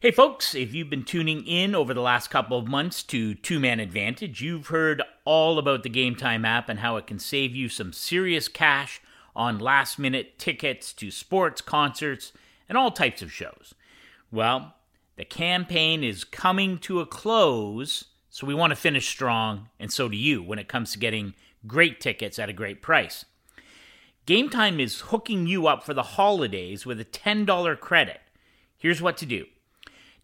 [0.00, 3.58] Hey, folks, if you've been tuning in over the last couple of months to Two
[3.58, 7.56] Man Advantage, you've heard all about the Game Time app and how it can save
[7.56, 9.00] you some serious cash
[9.34, 12.32] on last minute tickets to sports, concerts,
[12.68, 13.74] and all types of shows.
[14.30, 14.76] Well,
[15.16, 20.08] the campaign is coming to a close, so we want to finish strong, and so
[20.08, 21.34] do you when it comes to getting
[21.66, 23.24] great tickets at a great price.
[24.26, 28.20] Game Time is hooking you up for the holidays with a $10 credit.
[28.76, 29.46] Here's what to do.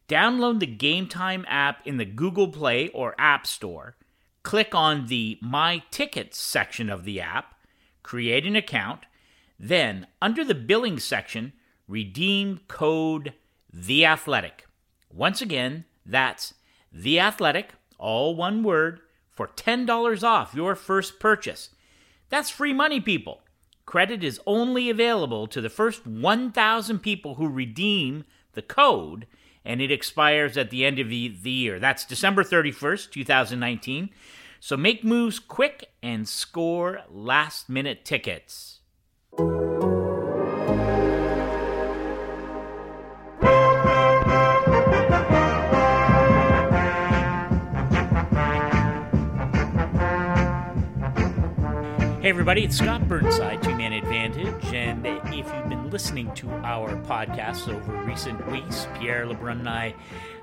[0.08, 3.96] Download the Game Time app in the Google Play or App Store.
[4.42, 7.54] Click on the My Tickets section of the app,
[8.02, 9.00] create an account,
[9.58, 11.54] then under the billing section,
[11.88, 13.32] redeem code
[13.72, 14.66] The Athletic.
[15.10, 16.52] Once again, that's
[16.92, 19.00] The Athletic, all one word,
[19.30, 21.70] for $10 off your first purchase.
[22.28, 23.40] That's free money, people.
[23.86, 29.26] Credit is only available to the first 1,000 people who redeem the code
[29.64, 31.78] and it expires at the end of the, the year.
[31.78, 34.10] That's December 31st, 2019.
[34.60, 38.80] So make moves quick and score last minute tickets.
[52.24, 54.64] Hey, everybody, it's Scott Burnside, Two Man Advantage.
[54.72, 59.94] And if you've been listening to our podcasts over recent weeks, Pierre LeBrun and I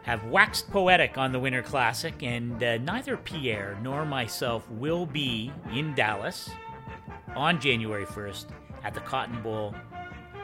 [0.03, 5.51] have waxed poetic on the Winter Classic, and uh, neither Pierre nor myself will be
[5.73, 6.51] in Dallas
[7.35, 8.45] on January 1st
[8.83, 9.73] at the Cotton Bowl,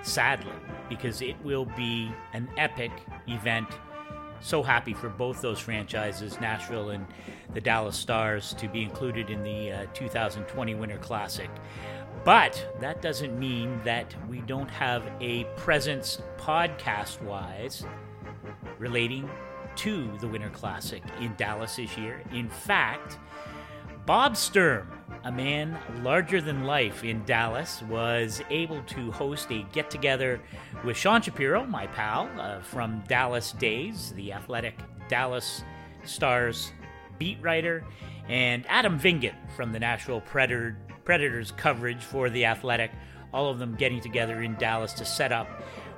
[0.01, 0.55] sadly,
[0.89, 2.91] because it will be an epic
[3.27, 3.67] event
[4.39, 7.05] so happy for both those franchises, Nashville and
[7.53, 11.49] the Dallas Stars, to be included in the uh, 2020 Winter Classic.
[12.23, 17.85] But that doesn't mean that we don't have a presence podcast wise
[18.79, 19.29] relating
[19.77, 22.23] to the Winter Classic in Dallas this year.
[22.33, 23.17] In fact,
[24.05, 24.96] Bob Sturm,
[25.27, 30.39] a man larger than life in Dallas, was able to host a get together
[30.85, 34.79] with Sean Shapiro, my pal uh, from Dallas Days, the athletic
[35.09, 35.65] Dallas
[36.05, 36.71] Stars
[37.19, 37.83] beat writer,
[38.29, 42.91] and Adam Vingan from the Nashville Predator, Predators coverage for The Athletic,
[43.33, 45.47] all of them getting together in Dallas to set up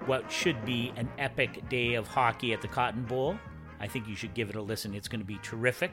[0.07, 3.38] what should be an epic day of hockey at the Cotton Bowl.
[3.79, 4.96] I think you should give it a listen.
[4.96, 5.91] It's going to be terrific.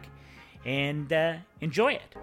[0.64, 2.16] And uh, enjoy it.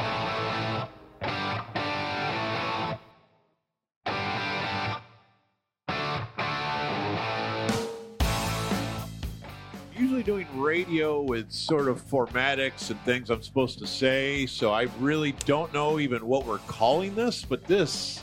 [10.56, 15.74] Radio with sort of formatics and things I'm supposed to say, so I really don't
[15.74, 18.22] know even what we're calling this, but this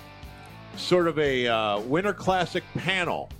[0.76, 3.30] sort of a uh, Winter Classic panel.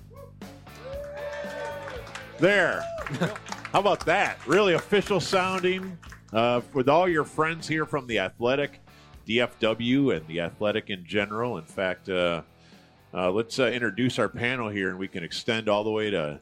[2.39, 2.85] There.
[3.73, 4.39] How about that?
[4.47, 5.97] Really official sounding
[6.33, 8.81] uh, with all your friends here from the Athletic,
[9.27, 11.59] DFW, and the Athletic in general.
[11.59, 12.43] In fact, uh,
[13.13, 16.41] uh, let's uh, introduce our panel here, and we can extend all the way to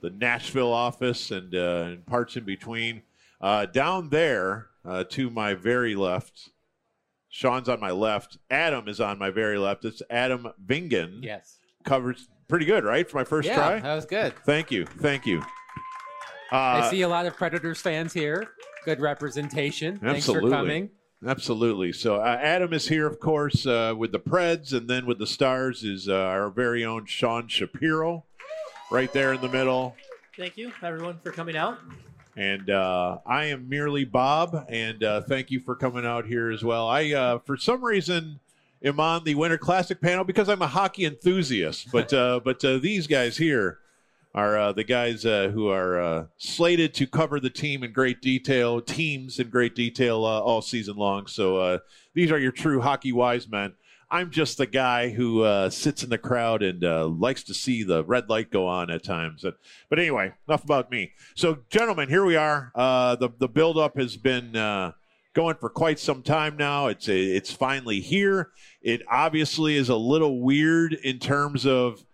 [0.00, 3.02] the Nashville office and, uh, and parts in between.
[3.40, 6.50] Uh, down there uh, to my very left,
[7.28, 8.38] Sean's on my left.
[8.50, 9.84] Adam is on my very left.
[9.84, 11.22] It's Adam Vingan.
[11.22, 11.58] Yes.
[11.84, 13.08] Covers pretty good, right?
[13.08, 13.80] For my first yeah, try?
[13.80, 14.34] that was good.
[14.44, 14.86] Thank you.
[14.86, 15.42] Thank you.
[16.50, 18.48] I Uh, see a lot of Predators fans here.
[18.84, 19.98] Good representation.
[19.98, 20.50] Thanks Absolutely.
[20.50, 20.90] for coming.
[21.26, 21.92] Absolutely.
[21.92, 25.26] So uh, Adam is here, of course, uh, with the Preds, and then with the
[25.26, 28.24] Stars is uh, our very own Sean Shapiro,
[28.90, 29.96] right there in the middle.
[30.36, 31.78] Thank you, everyone, for coming out.
[32.36, 36.62] And uh, I am merely Bob, and uh, thank you for coming out here as
[36.62, 36.86] well.
[36.88, 38.38] I, uh, for some reason,
[38.82, 41.90] am on the Winter Classic panel because I'm a hockey enthusiast.
[41.90, 43.78] But uh, but uh, these guys here
[44.34, 48.20] are uh, the guys uh, who are uh, slated to cover the team in great
[48.20, 51.26] detail, teams in great detail uh, all season long.
[51.26, 51.78] So uh,
[52.14, 53.74] these are your true hockey wise men.
[54.10, 57.82] I'm just the guy who uh, sits in the crowd and uh, likes to see
[57.82, 59.42] the red light go on at times.
[59.42, 59.58] But,
[59.90, 61.12] but anyway, enough about me.
[61.34, 62.72] So, gentlemen, here we are.
[62.74, 64.92] Uh, the the build up has been uh,
[65.34, 66.86] going for quite some time now.
[66.86, 68.50] It's it's finally here.
[68.80, 72.04] It obviously is a little weird in terms of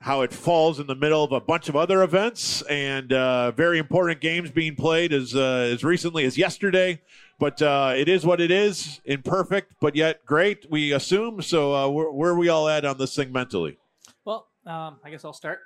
[0.00, 3.78] how it falls in the middle of a bunch of other events and uh, very
[3.78, 7.00] important games being played as uh, as recently as yesterday.
[7.38, 10.70] But uh, it is what it is, imperfect, but yet great.
[10.70, 11.42] We assume.
[11.42, 13.78] So uh, where, where are we all at on this thing mentally?
[14.24, 15.60] Well, um, I guess I'll start.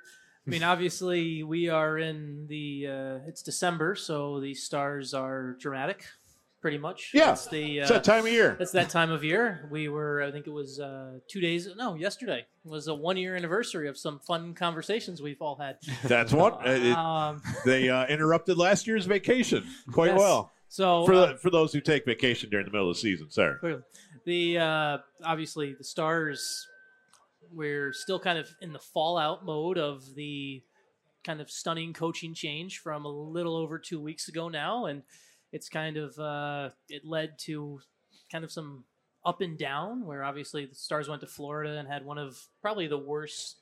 [0.47, 2.87] I mean, obviously, we are in the.
[2.87, 6.05] Uh, it's December, so the stars are dramatic.
[6.59, 7.11] pretty much.
[7.13, 8.57] Yeah, It's the It's uh, that time of year.
[8.59, 9.67] It's that time of year.
[9.71, 13.35] We were, I think it was uh, two days, no, yesterday was a one year
[13.35, 15.77] anniversary of some fun conversations we've all had.
[16.03, 20.19] That's what uh, Um, they uh, interrupted last year's vacation quite Yes.
[20.19, 20.51] well.
[20.69, 23.57] So For uh, for those who take vacation during the middle of the season, sorry.
[23.57, 23.81] clearly,
[24.25, 26.67] the uh, obviously the Stars,
[27.51, 30.61] we're still kind of in the fallout mode of the
[31.23, 35.01] kind of stunning coaching change from a little over two weeks ago now, and
[35.51, 37.79] it's kind of uh, it led to
[38.31, 38.83] kind of some
[39.25, 42.85] up and down where obviously the Stars went to Florida and had one of probably
[42.87, 43.57] the worst,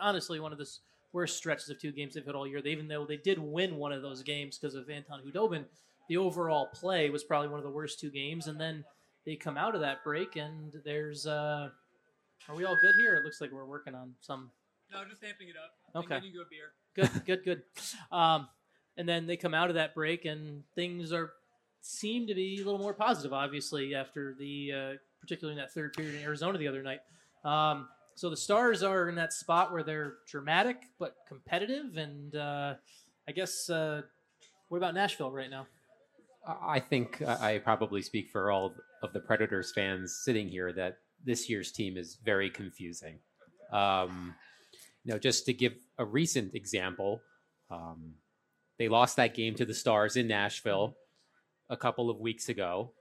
[0.00, 0.68] honestly, one of the
[1.14, 2.60] worst stretches of two games they've had all year.
[2.60, 5.64] They, even though they did win one of those games because of Anton Khudobin,
[6.08, 8.46] the overall play was probably one of the worst two games.
[8.46, 8.84] And then
[9.24, 11.68] they come out of that break and there's, uh,
[12.48, 13.16] are we all good here?
[13.16, 14.50] It looks like we're working on some
[14.92, 16.04] No, just amping it up.
[16.04, 16.20] Okay.
[16.26, 16.72] You a beer.
[16.94, 17.62] good, good, good.
[18.10, 18.48] Um,
[18.96, 21.32] and then they come out of that break, and things are
[21.80, 23.32] seem to be a little more positive.
[23.32, 27.00] Obviously, after the uh, particularly in that third period in Arizona the other night.
[27.44, 32.74] Um, so the Stars are in that spot where they're dramatic but competitive, and uh,
[33.26, 34.02] I guess uh,
[34.68, 35.66] what about Nashville right now?
[36.46, 41.48] I think I probably speak for all of the Predators fans sitting here that this
[41.48, 43.18] year's team is very confusing.
[43.72, 44.34] Um,
[45.04, 47.20] you know, just to give a recent example,
[47.70, 48.14] um,
[48.78, 50.96] they lost that game to the Stars in Nashville
[51.70, 52.92] a couple of weeks ago.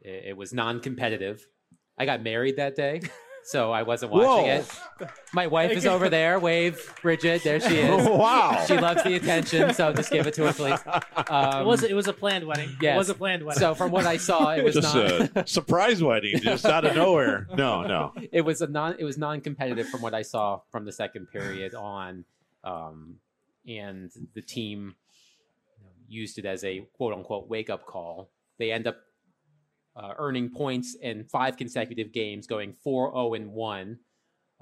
[0.00, 1.46] It, it was non-competitive.
[1.96, 3.00] I got married that day,
[3.44, 4.64] so I wasn't watching Whoa.
[5.00, 5.10] it.
[5.32, 6.38] My wife is over there.
[6.38, 7.42] Wave, Bridget.
[7.42, 8.06] There she is.
[8.08, 8.64] wow.
[8.66, 10.80] She loves the attention, so just give it to her, please.
[11.28, 12.76] Um, it was it was a planned wedding.
[12.80, 13.60] It was a planned wedding.
[13.60, 15.30] so from what I saw, it was just not.
[15.36, 17.46] a surprise wedding, just out of nowhere.
[17.56, 18.12] No, no.
[18.32, 18.96] it was a non.
[18.98, 22.24] It was non-competitive from what I saw from the second period on,
[22.64, 23.16] um,
[23.66, 24.94] and the team
[26.08, 28.30] used it as a quote-unquote wake-up call.
[28.58, 28.96] They end up
[29.98, 33.98] uh, earning points in five consecutive games, going 4-0 and one,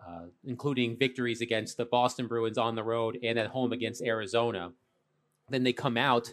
[0.05, 4.73] uh, including victories against the Boston Bruins on the road and at home against Arizona.
[5.51, 6.33] Then they come out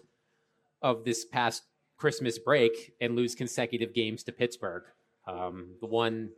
[0.82, 1.64] of this past
[1.98, 4.84] Christmas break and lose consecutive games to Pittsburgh.
[5.28, 6.30] Um, the one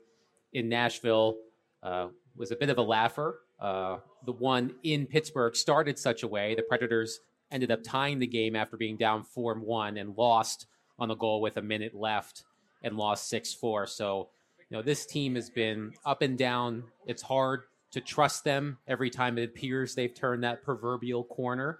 [0.54, 1.38] in Nashville
[1.84, 3.42] uh, was a bit of a laugher.
[3.60, 7.20] Uh, the one in Pittsburgh started such a way the Predators
[7.52, 10.66] ended up tying the game after being down 4 1 and lost
[10.98, 12.44] on the goal with a minute left
[12.86, 13.88] and lost 6 4.
[13.88, 14.30] So,
[14.70, 16.86] you know, this team has been up and down.
[17.06, 21.80] It's hard to trust them every time it appears they've turned that proverbial corner.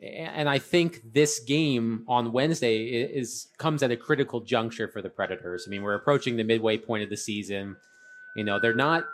[0.00, 5.08] And I think this game on Wednesday is comes at a critical juncture for the
[5.08, 5.64] Predators.
[5.66, 7.76] I mean, we're approaching the midway point of the season.
[8.36, 9.04] You know, they're not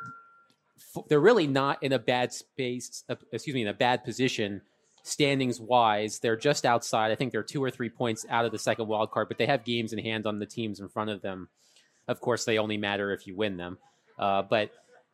[1.08, 4.62] they're really not in a bad space, uh, excuse me, in a bad position
[5.02, 6.19] standings wise.
[6.19, 7.11] They're just outside.
[7.11, 9.47] I think they're two or three points out of the second wild card, but they
[9.47, 11.49] have games in hand on the teams in front of them.
[12.08, 13.79] Of course, they only matter if you win them.
[14.19, 14.70] Uh, but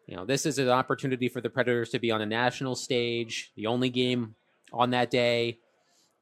[0.06, 3.50] you know, this is an opportunity for the Predators to be on a national stage,
[3.56, 4.34] the only game
[4.72, 5.58] on that day.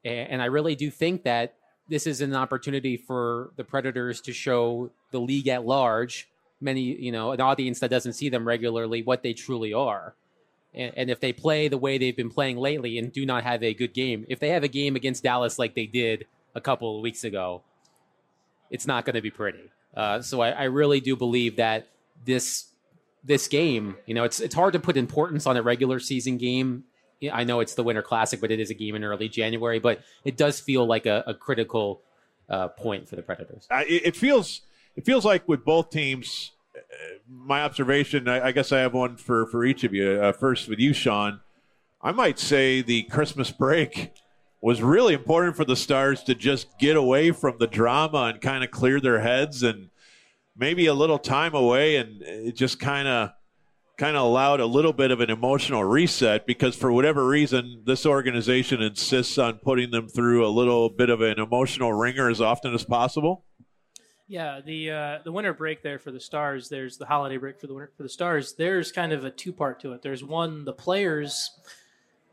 [0.03, 1.55] And I really do think that
[1.87, 6.27] this is an opportunity for the Predators to show the league at large,
[6.59, 10.15] many, you know, an audience that doesn't see them regularly, what they truly are.
[10.75, 13.63] And, and if they play the way they've been playing lately and do not have
[13.63, 16.97] a good game, if they have a game against Dallas like they did a couple
[16.97, 17.63] of weeks ago,
[18.69, 19.71] it's not going to be pretty.
[19.95, 21.87] Uh, so I, I really do believe that
[22.25, 22.67] this
[23.23, 26.83] this game, you know, it's it's hard to put importance on a regular season game.
[27.31, 29.79] I know it's the Winter Classic, but it is a game in early January.
[29.79, 32.01] But it does feel like a, a critical
[32.49, 33.67] uh, point for the Predators.
[33.71, 34.61] I, it it feels
[34.95, 36.51] it feels like with both teams.
[37.27, 40.21] My observation, I, I guess I have one for for each of you.
[40.21, 41.41] Uh, first, with you, Sean,
[42.01, 44.11] I might say the Christmas break
[44.61, 48.63] was really important for the Stars to just get away from the drama and kind
[48.63, 49.89] of clear their heads and
[50.55, 53.31] maybe a little time away, and it just kind of
[53.97, 58.05] kind of allowed a little bit of an emotional reset because for whatever reason this
[58.05, 62.73] organization insists on putting them through a little bit of an emotional ringer as often
[62.73, 63.45] as possible
[64.27, 66.67] Yeah, the uh, the winter break there for the Stars.
[66.67, 68.53] There's the holiday break for the winter for the Stars.
[68.53, 70.01] There's kind of a two part to it.
[70.01, 71.51] There's one the players.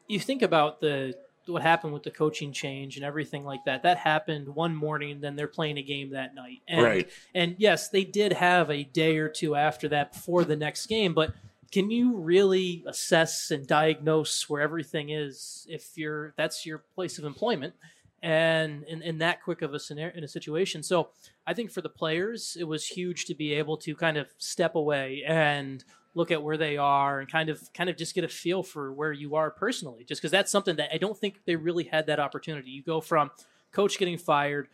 [0.09, 1.15] You think about the
[1.47, 3.83] what happened with the coaching change and everything like that.
[3.83, 5.21] That happened one morning.
[5.21, 6.61] Then they're playing a game that night.
[6.69, 7.11] And, Right.
[7.35, 11.15] And yes, they did have a day or two after that before the next game.
[11.15, 11.35] But
[11.73, 17.25] can you really assess and diagnose where everything is if you're that's your place of
[17.25, 17.75] employment?
[18.23, 20.83] And in, in that quick of a scenario in a situation.
[20.83, 21.11] So
[21.47, 24.75] I think for the players, it was huge to be able to kind of step
[24.77, 28.29] away and look at where they are and kind of kind of just get a
[28.29, 30.05] feel for where you are personally.
[30.05, 32.71] Just because that's something that I don't think they really had that opportunity.
[32.71, 33.31] You go from
[33.73, 34.69] coach getting fired,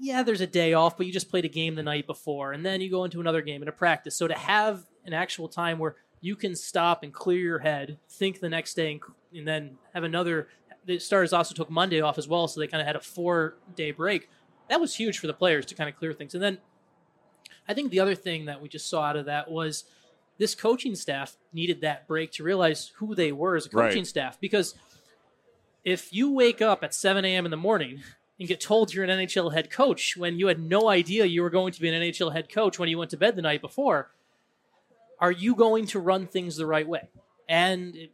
[0.00, 2.64] yeah, there's a day off, but you just played a game the night before, and
[2.64, 4.16] then you go into another game and a practice.
[4.16, 8.40] So to have an actual time where you can stop and clear your head, think
[8.40, 9.00] the next day, and,
[9.34, 10.48] and then have another.
[10.86, 13.56] The Stars also took Monday off as well, so they kind of had a four
[13.76, 14.28] day break.
[14.68, 16.34] That was huge for the players to kind of clear things.
[16.34, 16.58] And then
[17.68, 19.84] I think the other thing that we just saw out of that was
[20.38, 24.06] this coaching staff needed that break to realize who they were as a coaching Right.
[24.06, 24.74] staff because
[25.84, 27.44] if you wake up at 7 a.m.
[27.44, 28.02] in the morning
[28.38, 31.50] and get told you're an NHL head coach when you had no idea you were
[31.50, 34.10] going to be an NHL head coach when you went to bed the night before,
[35.18, 37.08] are you going to run things the right way?
[37.48, 38.08] And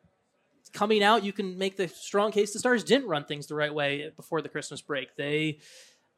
[0.72, 3.72] coming out, you can make the strong case the Stars didn't run things the right
[3.72, 5.16] way before the Christmas break.
[5.16, 5.58] They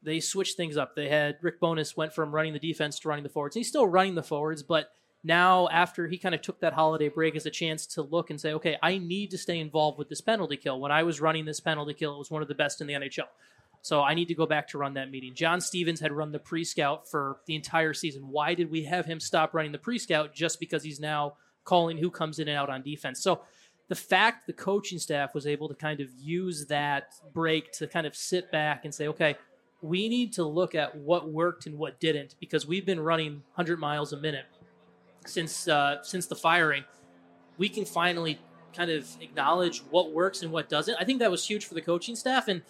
[0.02, 0.94] they switched things up.
[0.94, 3.56] They had Rick Bowness went from running the defense to running the forwards.
[3.56, 4.92] He's still running the forwards, but
[5.24, 8.40] now after he kind of took that holiday break as a chance to look and
[8.40, 10.78] say, okay, I need to stay involved with this penalty kill.
[10.80, 12.94] When I was running this penalty kill, it was one of the best in the
[12.94, 13.26] NHL.
[13.82, 15.34] So I need to go back to run that meeting.
[15.34, 18.28] John Stevens had run the pre-scout for the entire season.
[18.28, 22.10] Why did we have him stop running the pre-scout just because he's now calling who
[22.10, 23.22] comes in and out on defense?
[23.22, 23.42] So
[23.88, 28.06] the fact the coaching staff was able to kind of use that break to kind
[28.06, 29.36] of sit back and say, okay,
[29.80, 33.78] we need to look at what worked and what didn't because we've been running 100
[33.78, 34.44] miles a minute
[35.24, 36.84] since uh, since the firing.
[37.56, 38.38] We can finally
[38.74, 40.96] kind of acknowledge what works and what doesn't.
[41.00, 42.62] I think that was huge for the coaching staff and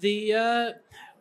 [0.00, 0.72] the uh,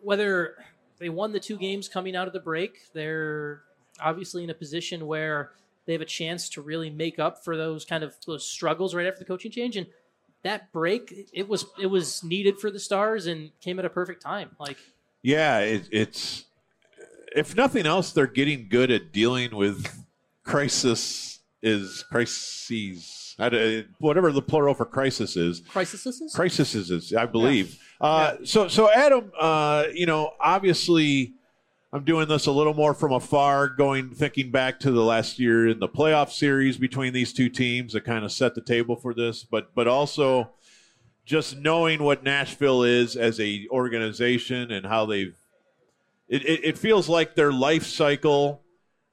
[0.01, 0.55] whether
[0.97, 2.91] they won the two games coming out of the break.
[2.93, 3.61] They're
[4.00, 5.51] obviously in a position where
[5.91, 9.05] they have a chance to really make up for those kind of those struggles right
[9.05, 9.88] after the coaching change and
[10.43, 14.21] that break it was it was needed for the stars and came at a perfect
[14.21, 14.77] time like
[15.21, 16.45] Yeah, it, it's
[17.36, 19.88] if nothing else, they're getting good at dealing with
[20.43, 23.36] crisis is crises.
[24.00, 26.05] Whatever the plural for crisis is, Crises.
[26.05, 27.79] is crisis is, I believe.
[28.00, 31.33] Uh, So, so Adam, uh, you know, obviously,
[31.93, 35.67] I'm doing this a little more from afar, going thinking back to the last year
[35.67, 39.13] in the playoff series between these two teams that kind of set the table for
[39.13, 40.51] this, but but also
[41.25, 45.36] just knowing what Nashville is as a organization and how they've
[46.29, 48.62] it, it, it feels like their life cycle.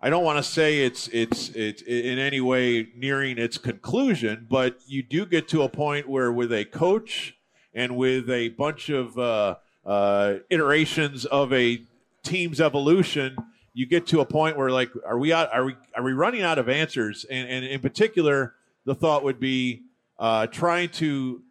[0.00, 4.78] I don't want to say it's it's it's in any way nearing its conclusion, but
[4.86, 7.36] you do get to a point where with a coach
[7.74, 11.82] and with a bunch of uh, uh, iterations of a
[12.28, 13.36] team's evolution,
[13.74, 15.52] you get to a point where like, are we out?
[15.52, 17.24] Are we are we running out of answers?
[17.30, 18.54] And, and in particular,
[18.84, 19.82] the thought would be
[20.18, 21.42] uh, trying to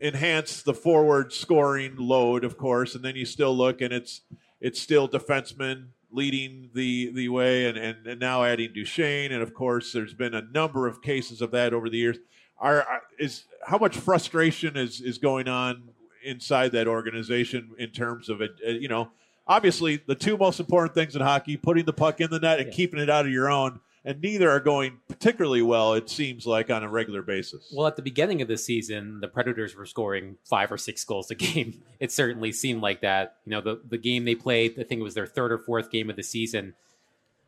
[0.00, 4.22] enhance the forward scoring load, of course, and then you still look and it's
[4.60, 9.52] it's still defensemen leading the the way, and, and, and now adding Duchene, and of
[9.52, 12.18] course, there's been a number of cases of that over the years.
[12.58, 12.86] Are,
[13.18, 15.90] is how much frustration is is going on
[16.24, 18.52] inside that organization in terms of it?
[18.66, 19.10] uh, You know,
[19.46, 22.68] obviously the two most important things in hockey: putting the puck in the net and
[22.68, 22.74] Yeah.
[22.74, 23.80] keeping it out of your own.
[24.06, 25.94] And neither are going particularly well.
[25.94, 27.72] It seems like on a regular basis.
[27.74, 31.30] Well, at the beginning of the season, the Predators were scoring five or six goals
[31.30, 31.80] a game.
[32.00, 33.36] It certainly seemed like that.
[33.46, 35.90] You know, the, the game they played, I think it was their third or fourth
[35.90, 36.74] game of the season.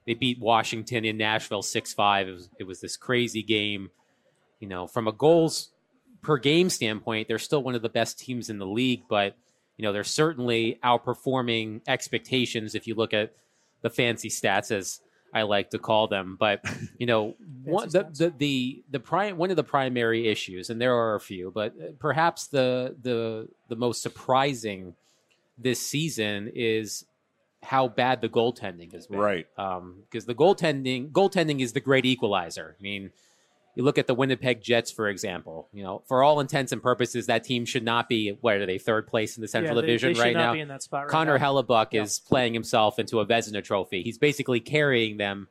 [0.06, 2.28] They beat Washington in Nashville 6 5.
[2.28, 3.90] It was, it was this crazy game.
[4.58, 5.68] You know, from a goals
[6.22, 9.36] per game standpoint, they're still one of the best teams in the league, but,
[9.76, 13.34] you know, they're certainly outperforming expectations if you look at
[13.82, 15.00] the fancy stats, as
[15.34, 16.36] I like to call them.
[16.38, 16.64] But,
[16.98, 20.94] you know, one, the, the, the, the prime, one of the primary issues, and there
[20.94, 24.94] are a few, but uh, perhaps the, the, the most surprising
[25.58, 27.04] this season is
[27.62, 29.18] how bad the goaltending has been.
[29.18, 29.46] Right.
[29.56, 32.76] Because the goaltending goaltending is the great equalizer.
[32.78, 33.10] I mean,
[33.76, 35.68] you look at the Winnipeg Jets, for example.
[35.72, 38.30] You know, for all intents and purposes, that team should not be.
[38.40, 38.78] where are they?
[38.78, 40.52] Third place in the Central yeah, they- Division they right now.
[40.54, 41.44] be in that spot right Connor now.
[41.62, 42.02] Hellebuyck Yeah.
[42.02, 44.02] is playing himself into a Vezina Trophy.
[44.02, 45.46] He's basically carrying them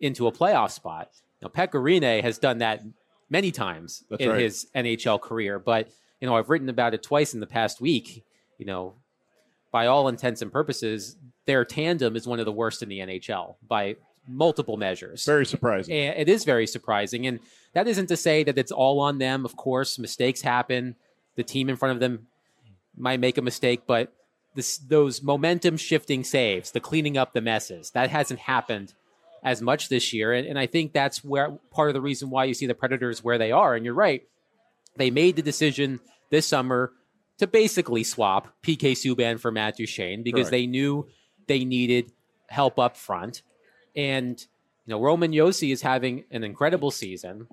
[0.00, 1.10] into a playoff spot.
[1.40, 2.82] Now, Pekka Rinne has done that
[3.30, 4.40] many times That's in right.
[4.40, 5.88] his NHL career, but
[6.20, 8.24] you know, I've written about it twice in the past week.
[8.58, 8.94] You know,
[9.72, 13.56] by all intents and purposes, their tandem is one of the worst in the NHL
[13.66, 13.96] by
[14.30, 15.24] multiple measures.
[15.24, 15.94] Very surprising.
[15.94, 17.26] It is very surprising.
[17.26, 17.40] And
[17.72, 19.44] that isn't to say that it's all on them.
[19.44, 20.96] Of course, mistakes happen.
[21.36, 22.26] The team in front of them
[22.96, 24.12] might make a mistake, but
[24.54, 28.94] this, those momentum shifting saves, the cleaning up the messes, that hasn't happened
[29.42, 30.32] as much this year.
[30.32, 33.22] And, and I think that's where part of the reason why you see the Predators
[33.24, 33.74] where they are.
[33.74, 34.22] And you're right.
[34.96, 36.92] They made the decision this summer
[37.38, 40.50] to basically swap PK Subban for Matt Duchene because Right.
[40.50, 41.08] they knew
[41.46, 42.12] they needed
[42.48, 43.42] help up front.
[43.96, 44.40] And
[44.86, 47.46] you know, Roman Josi is having an incredible season,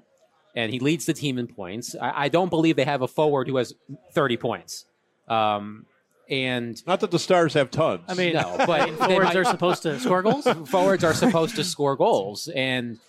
[0.55, 1.95] and he leads the team in points.
[2.01, 3.73] I, I don't believe they have a forward who has
[4.13, 4.85] 30 points.
[5.27, 5.85] Um,
[6.29, 8.01] and Not that the Stars have tons.
[8.07, 10.47] I mean, No, but forwards might- are supposed to score goals.
[10.65, 12.99] forwards are supposed to score goals and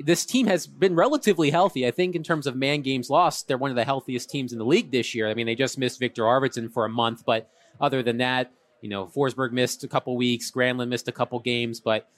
[0.00, 1.86] this team has been relatively healthy.
[1.86, 4.58] I think in terms of man games lost, they're one of the healthiest teams in
[4.58, 5.28] the league this year.
[5.28, 7.50] I mean, they just missed Viktor Arvidsson for a month, but
[7.80, 8.50] other than that,
[8.80, 12.08] you know, Forsberg missed a couple weeks, Granlund missed a couple games, but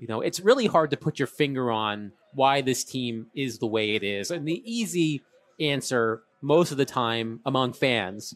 [0.00, 3.66] you know, it's really hard to put your finger on why this team is the
[3.66, 4.30] way it is.
[4.30, 5.22] And the easy
[5.60, 8.34] answer most of the time among fans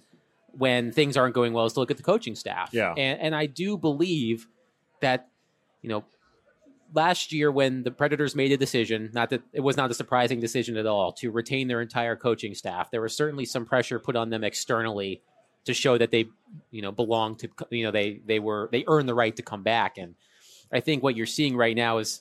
[0.52, 2.68] when things aren't going well is to look at the coaching staff.
[2.72, 2.92] Yeah.
[2.92, 4.46] And, and I do believe
[5.00, 5.28] that,
[5.80, 6.04] you know,
[6.92, 10.40] last year when the Predators made a decision, not that it was not a surprising
[10.40, 14.16] decision at all, to retain their entire coaching staff, there was certainly some pressure put
[14.16, 15.22] on them externally
[15.64, 16.26] to show that they,
[16.70, 19.62] you know, belong to, you know, they they were they earned the right to come
[19.62, 19.96] back.
[19.96, 20.14] And
[20.74, 22.20] I think what you're seeing right now is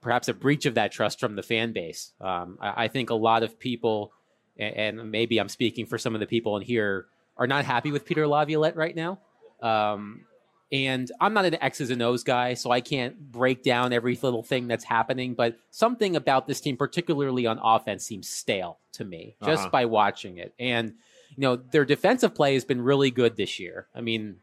[0.00, 2.12] perhaps a breach of that trust from the fan base.
[2.20, 4.12] Um, I, I think a lot of people,
[4.58, 7.06] and maybe I'm speaking for some of the people in here,
[7.36, 9.18] are not happy with Peter Laviolette right now.
[9.60, 10.24] Um,
[10.72, 14.42] and I'm not an X's and O's guy, so I can't break down every little
[14.42, 15.34] thing that's happening.
[15.34, 19.70] But something about this team, particularly on offense, seems stale to me just Uh-huh.
[19.70, 20.54] by watching it.
[20.58, 20.94] And
[21.36, 23.86] you know, their defensive play has been really good this year.
[23.94, 24.36] I mean,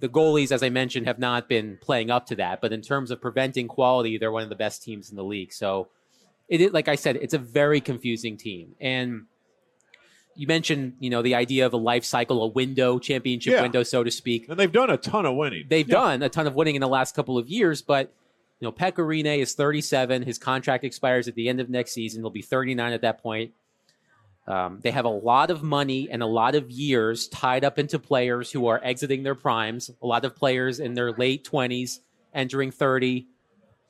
[0.00, 2.60] the goalies, as I mentioned, have not been playing up to that.
[2.60, 5.52] But in terms of preventing quality, they're one of the best teams in the league.
[5.52, 5.88] So,
[6.48, 8.74] it is, like I said, it's a very confusing team.
[8.80, 9.22] And
[10.34, 13.62] you mentioned, you know, the idea of a life cycle, a window, championship Yeah.
[13.62, 14.48] window, so to speak.
[14.48, 15.64] and they've done a ton of winning.
[15.68, 15.94] They've Yeah.
[15.94, 18.12] done a ton of winning in the last couple of years, but
[18.60, 20.22] you know, Pekka Rinne is 37.
[20.22, 22.22] His contract expires at the end of next season.
[22.22, 23.52] He'll be 39 at that point.
[24.48, 27.98] Um, they have a lot of money and a lot of years tied up into
[27.98, 29.90] players who are exiting their primes.
[30.02, 31.98] A lot of players in their late 20s,
[32.32, 33.26] entering 30.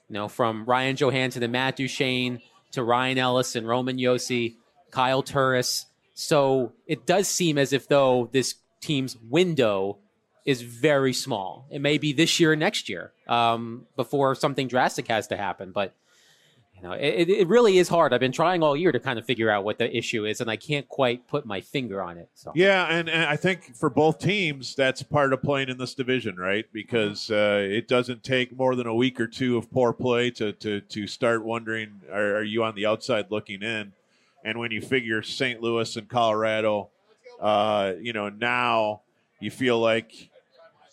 [0.08, 2.40] You know, from Ryan Johansen and Matt Duchene
[2.72, 4.54] to Ryan Ellis and Roman Josi,
[4.90, 5.86] Kyle Turris.
[6.14, 9.98] So it does seem as if though this team's window
[10.46, 11.66] is very small.
[11.70, 15.72] It may be this year next year um, before something drastic has to happen.
[15.72, 15.94] But
[16.76, 18.12] you know, it, it really is hard.
[18.12, 20.50] I've been trying all year to kind of figure out what the issue is, and
[20.50, 22.28] I can't quite put my finger on it.
[22.34, 25.94] So Yeah, and, and I think for both teams, that's part of playing in this
[25.94, 26.66] division, right?
[26.72, 30.52] Because uh, it doesn't take more than a week or two of poor play to
[30.52, 33.92] to, to start wondering, are, are you on the outside looking in?
[34.44, 35.60] And when you figure St.
[35.60, 36.90] Louis and Colorado,
[37.40, 39.00] uh, you know, now
[39.40, 40.30] you feel like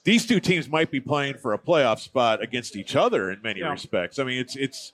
[0.05, 3.59] these two teams might be playing for a playoff spot against each other in many
[3.59, 3.69] Yeah.
[3.71, 4.17] respects.
[4.17, 4.93] I mean, it's it's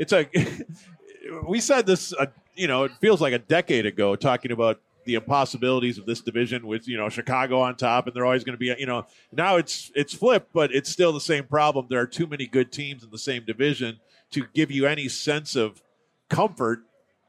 [0.00, 0.26] it's a
[1.46, 5.14] we said this, uh, you know, it feels like a decade ago talking about the
[5.14, 8.58] impossibilities of this division with you know Chicago on top, and they're always going to
[8.58, 11.86] be you know now it's it's flipped, but it's still the same problem.
[11.88, 14.00] There are too many good teams in the same division
[14.32, 15.82] to give you any sense of
[16.28, 16.80] comfort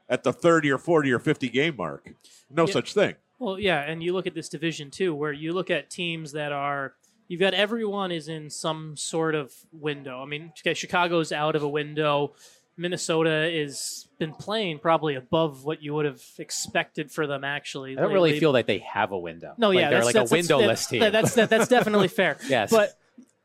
[0.08, 2.10] at the thirty or forty or fifty game mark.
[2.50, 2.72] No Yeah.
[2.72, 3.14] such thing.
[3.38, 6.52] Well, yeah, and you look at this division too, where you look at teams that
[6.52, 6.94] are
[7.28, 10.22] you've got everyone is in some sort of window.
[10.22, 12.34] I mean, okay, Chicago's out of a window.
[12.76, 17.44] Minnesota is been playing probably above what you would have expected for them.
[17.44, 19.54] Actually, I don't really feel like they have a window.
[19.58, 21.00] No, Like, yeah, they're like a windowless team.
[21.00, 22.36] that- that's that, that's definitely fair.
[22.48, 22.70] Yes.
[22.70, 22.98] but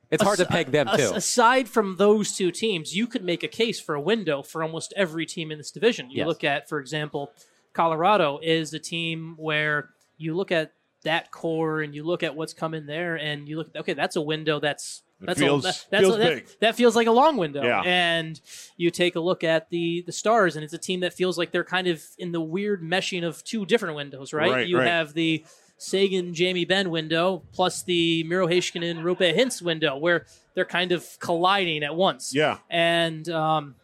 [0.09, 1.11] it's hard to peg them too.
[1.13, 4.93] Aside from those two teams, you could make a case for a window for almost
[4.95, 6.09] every team in this division.
[6.09, 6.27] You Yes.
[6.27, 7.31] look at, for example,
[7.73, 10.71] Colorado is a team where you look at
[11.03, 14.21] that core and you look at what's coming there, and you look, okay, that's a
[14.21, 17.37] window that's that's feels- a, that, that's feels a, that, that feels like a long
[17.37, 17.63] window.
[17.63, 17.81] Yeah.
[17.81, 18.39] And
[18.75, 21.51] you take a look at the the Stars, and it's a team that feels like
[21.51, 24.51] they're kind of in the weird meshing of two different windows, right?
[24.51, 24.87] Right, you right.
[24.87, 25.43] have the
[25.79, 30.25] Seguin Jamie Benn window plus the Miro Heiskanen Roope Hintz window, where
[30.55, 32.33] they're kind of colliding at once.
[32.33, 33.75] Yeah, And um,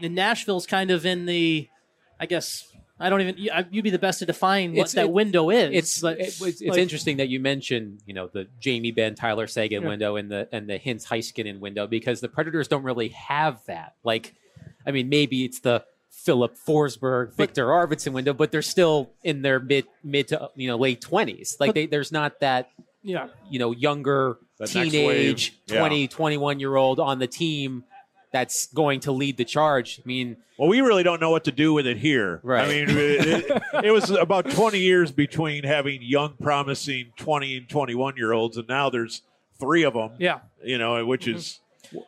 [0.00, 1.68] and Nashville's kind of in the,
[2.18, 2.71] I guess.
[3.02, 3.34] I don't even.
[3.38, 5.70] you- I- You'd be the best to define what It's- that it- window is.
[5.74, 9.46] it's but it- it's, it's interesting that you mentioned you know the Jamie Benn Tyler
[9.46, 9.88] Seguin Yeah.
[9.88, 13.94] window and the and the Hintz Heiskanen window because the Predators don't really have that.
[14.04, 14.34] Like,
[14.86, 19.58] I mean, maybe it's the Filip Forsberg, Viktor Arvidsson window, but they're still in their
[19.58, 21.56] mid mid to you know late twenties.
[21.58, 22.70] Like But- they, there's not that
[23.02, 23.28] Yeah.
[23.50, 25.74] you know younger That next teenage wave.
[25.74, 25.78] Yeah.
[25.80, 27.84] 20 21 year old on the team
[28.32, 30.00] that's going to lead the charge.
[30.02, 32.40] I mean, Well, we really don't know what to do with it here.
[32.42, 32.64] Right.
[32.64, 37.68] I mean, it, it, it was about 20 years between having young, promising 20 and
[37.68, 39.22] 21 year olds, and now there's
[39.60, 40.12] three of them.
[40.18, 40.40] Yeah.
[40.64, 41.60] You know, which is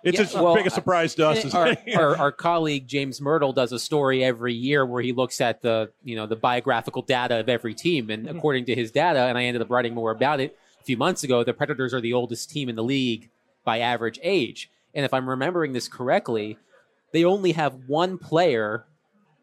[0.02, 3.20] it's Yeah, as well, big a surprise to us as our, our, our colleague James
[3.20, 7.02] Mirtle does a story every year where he looks at the you know the biographical
[7.02, 8.36] data of every team, and Mm-hmm.
[8.38, 11.22] according to his data, and I ended up writing more about it a few months
[11.22, 11.44] ago.
[11.44, 13.28] The Predators are the oldest team in the league
[13.62, 16.58] by average age, and if I'm remembering this correctly,
[17.12, 18.84] they only have one player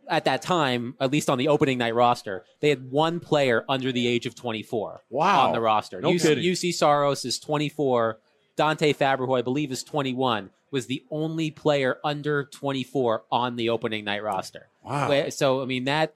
[0.09, 3.91] at that time, at least on the opening night roster, they had one player under
[3.91, 5.47] the age of 24 Wow.
[5.47, 6.01] on the roster.
[6.01, 6.43] No Juuse, kidding.
[6.43, 8.17] Juuse Saros is 24.
[8.57, 13.69] Dante Fabbro, who I believe is 21, was the only player under 24 on the
[13.69, 14.67] opening night roster.
[14.83, 15.29] Wow.
[15.29, 16.13] So I mean that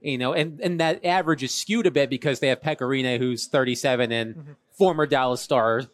[0.00, 3.18] you know, and and that average is skewed a bit because they have Pekka Rinne,
[3.18, 4.52] who's 37, and Mm-hmm.
[4.72, 5.84] former Dallas Star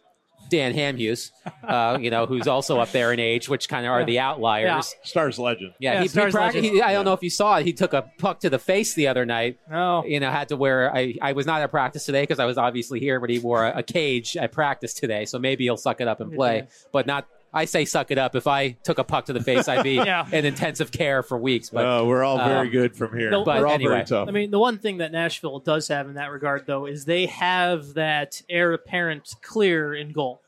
[0.48, 1.30] Dan Hamhuis,
[1.66, 4.94] uh, you know, who's also up there in age, which kind of are the outliers.
[5.02, 5.72] Stars legend.
[5.78, 6.74] Yeah, Yeah, he, he, Stars prac- legend.
[6.74, 7.66] he- I don't know if you saw it.
[7.66, 9.58] He took a puck to the face the other night.
[9.72, 10.94] Oh, You know, had to wear.
[10.94, 13.64] I, I was not at practice today because I was obviously here, but he wore
[13.66, 15.24] a, a cage at practice today.
[15.24, 16.64] So maybe he'll suck it up and play, Yeah.
[16.92, 17.26] but not.
[17.54, 18.34] I say suck it up.
[18.34, 20.26] If I took a puck to the face, I'd be Yeah.
[20.32, 21.70] in intensive care for weeks.
[21.70, 23.30] But Uh, we're all very um, good from here.
[23.30, 23.92] no, but we're all anyway.
[23.94, 24.28] very tough.
[24.28, 27.26] I mean, the one thing that Nashville does have in that regard, though, is they
[27.26, 30.40] have that heir apparent clear in goal.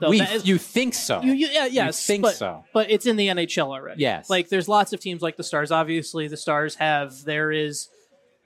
[0.00, 1.20] Though we, that is- you think so?
[1.22, 2.64] You, you, yeah, yes, think but, so.
[2.72, 4.00] but it's in the NHL already.
[4.02, 4.28] Yes.
[4.28, 5.70] like there's lots of teams like the Stars.
[5.70, 7.88] Obviously, the Stars have there is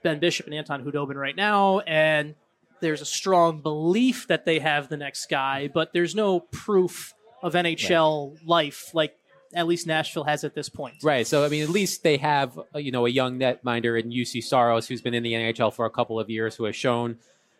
[0.03, 2.35] Ben Bishop and Anton Khudobin right now, and
[2.81, 7.53] there's a strong belief that they have the next guy, but there's no proof of
[7.53, 9.15] NHL life like
[9.53, 10.95] at least Nashville has at this point.
[11.03, 11.25] Right.
[11.25, 14.43] So I mean, at least they have uh, you know a young netminder in Juuse
[14.43, 17.17] Saros who's been in the NHL for a couple of years, who has shown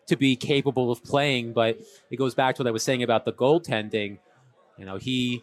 [0.07, 1.53] to be capable of playing.
[1.53, 1.79] But
[2.11, 4.19] it goes back to what I was saying about the goaltending.
[4.77, 5.41] You know, he,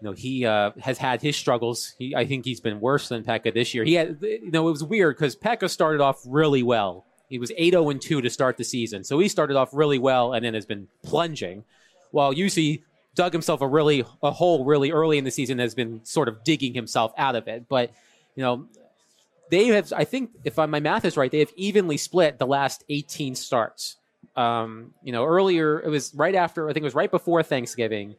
[0.00, 1.94] you know, he uh, has had his struggles.
[1.98, 3.84] He, I think he's been worse than Pekka this year.
[3.84, 7.04] He had, you know, it was weird because Pekka started off really well.
[7.28, 9.98] He was eight zero and two to start the season, so he started off really
[9.98, 11.64] well and then has been plunging.
[12.12, 12.82] While Juuse
[13.16, 16.44] dug himself a really a hole really early in the season, has been sort of
[16.44, 17.68] digging himself out of it.
[17.68, 17.90] But
[18.36, 18.68] you know,
[19.50, 19.92] they have.
[19.92, 23.96] I think if my math is right, they have evenly split the last 18 starts.
[24.36, 26.68] Um, you know, earlier it was right after.
[26.68, 28.14] I think it was right before Thanksgiving.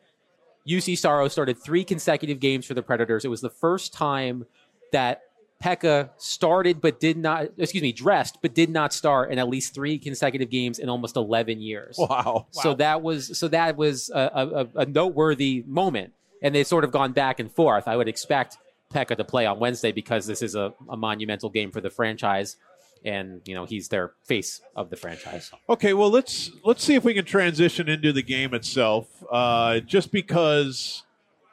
[0.68, 3.24] Juuse Saros started three consecutive games for the Predators.
[3.24, 4.46] It was the first time
[4.92, 5.22] that
[5.64, 7.48] Pekka started but did not.
[7.58, 11.16] Excuse me, dressed but did not start in at least three consecutive games in almost
[11.16, 11.96] 11 years.
[11.98, 12.46] wow.
[12.52, 16.92] So that was so that was a, a, a noteworthy moment, and they've sort of
[16.92, 17.88] gone back and forth.
[17.88, 18.58] I would expect
[18.94, 22.56] Pekka to play on Wednesday because this is a, a monumental game for the franchise,
[23.04, 25.52] and you know he's their face of the franchise.
[25.68, 29.08] Okay, well let's let's see if we can transition into the game itself.
[29.32, 31.04] Uh, just because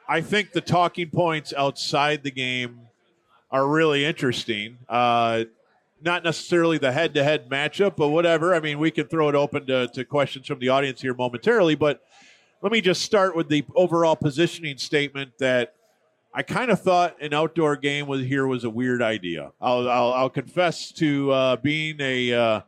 [0.07, 2.81] I think the talking points outside the game
[3.55, 4.77] are really interesting.
[4.89, 5.45] Uh,
[6.01, 8.53] not necessarily the head-to-head matchup, but whatever.
[8.53, 11.75] I mean, we can throw it open to, to questions from the audience here momentarily.
[11.75, 12.03] But
[12.61, 15.73] let me just start with the overall positioning statement that
[16.33, 19.53] I kind of thought an outdoor game with here was a weird idea.
[19.61, 22.61] I'll I'll, I'll confess to uh, being a uh,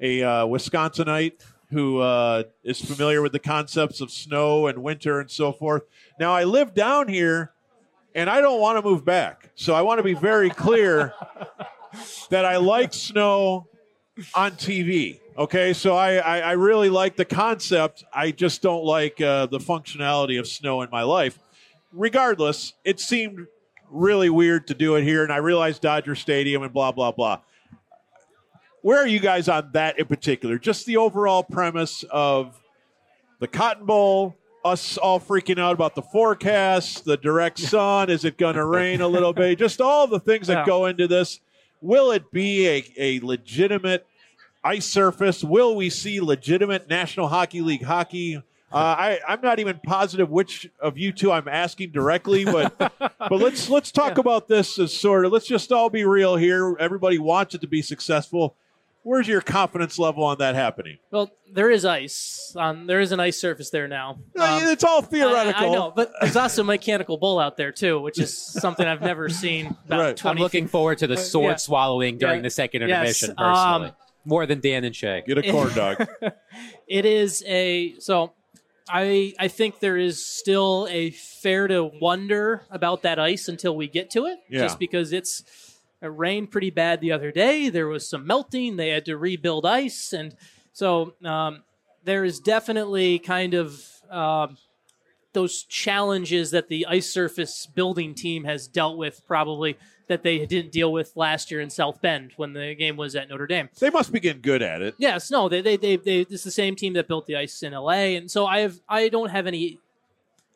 [0.00, 5.30] a uh, Wisconsinite who uh, is familiar with the concepts of snow and winter and
[5.30, 5.84] so forth.
[6.18, 7.52] Now I live down here,
[8.14, 9.50] and I don't want to move back.
[9.54, 11.14] So I want to be very clear
[12.30, 13.68] that I like snow
[14.34, 15.20] on TV.
[15.36, 18.04] Okay, so I, I, I really like the concept.
[18.12, 21.38] I just don't like uh, the functionality of snow in my life.
[21.92, 23.46] Regardless, it seemed
[23.90, 27.40] really weird to do it here, and I realized Dodger Stadium and blah blah blah.
[28.82, 30.58] Where are you guys on that in particular?
[30.58, 32.58] Just the overall premise of
[33.38, 38.10] the Cotton Bowl, us all freaking out about the forecast, the direct sun.
[38.10, 39.58] Is it going to rain a little bit?
[39.58, 40.66] Just all the things that Yeah.
[40.66, 41.40] go into this.
[41.80, 44.06] Will it be a, a legitimate
[44.62, 45.42] ice surface?
[45.42, 48.36] Will we see legitimate National Hockey League hockey?
[48.36, 53.32] Uh, I, I'm not even positive which of you two I'm asking directly, but but
[53.32, 56.74] let's let's talk about this as sort of let's just all be real here.
[56.78, 58.54] Everybody wants it to be successful.
[59.04, 60.98] Where's your confidence level on that happening?
[61.10, 62.54] Well, there is ice.
[62.56, 64.20] Um, there is an ice surface there now.
[64.38, 65.64] Um, it's all theoretical.
[65.64, 68.86] I, I know, but there's also a mechanical bull out there too, which is something
[68.86, 69.66] I've never seen.
[69.86, 70.26] About Right.
[70.26, 71.56] I'm looking forward to the sword yeah.
[71.56, 72.42] swallowing during Yeah.
[72.42, 72.90] the second Yes,
[73.22, 75.24] intermission, personally, um, more than Dan and Shay.
[75.26, 76.06] Get a corn dog.
[76.86, 78.32] It is a so.
[78.88, 83.88] I I think there is still a fair to wonder about that ice until we
[83.88, 84.38] get to it.
[84.50, 84.60] Yeah.
[84.60, 85.42] Just because it's
[86.02, 87.68] it rained pretty bad the other day.
[87.68, 88.76] There was some melting.
[88.76, 90.34] They had to rebuild ice, and
[90.72, 91.62] so um,
[92.04, 94.56] there is definitely kind of um,
[95.32, 99.76] those challenges that the ice surface building team has dealt with probably
[100.08, 103.28] that they didn't deal with last year in South Bend when the game was at
[103.28, 103.70] Notre Dame.
[103.78, 104.94] they must be getting good at it.
[104.98, 107.72] Yes, no, they they they, they it's the same team that built the ice in
[107.72, 109.78] LA, and so I have I don't have any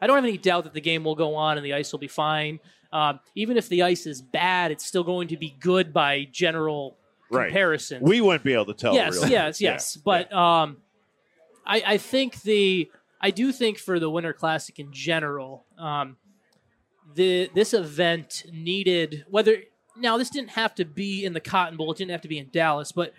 [0.00, 1.98] I don't have any doubt that the game will go on and the ice will
[1.98, 2.60] be fine.
[2.96, 6.96] Um, even if the ice is bad, it's still going to be good by general
[7.30, 7.48] Right.
[7.48, 8.02] comparison.
[8.02, 8.94] We wouldn't be able to tell.
[8.94, 9.30] yes, really.
[9.32, 9.72] yes, Yeah.
[9.72, 9.96] yes.
[9.96, 10.78] But um,
[11.66, 12.88] I I think the
[13.20, 16.16] I do think for the Winter Classic in general, um,
[17.14, 19.56] the this event needed whether
[19.96, 22.38] now this didn't have to be in the Cotton Bowl, it didn't have to be
[22.38, 23.12] in Dallas, but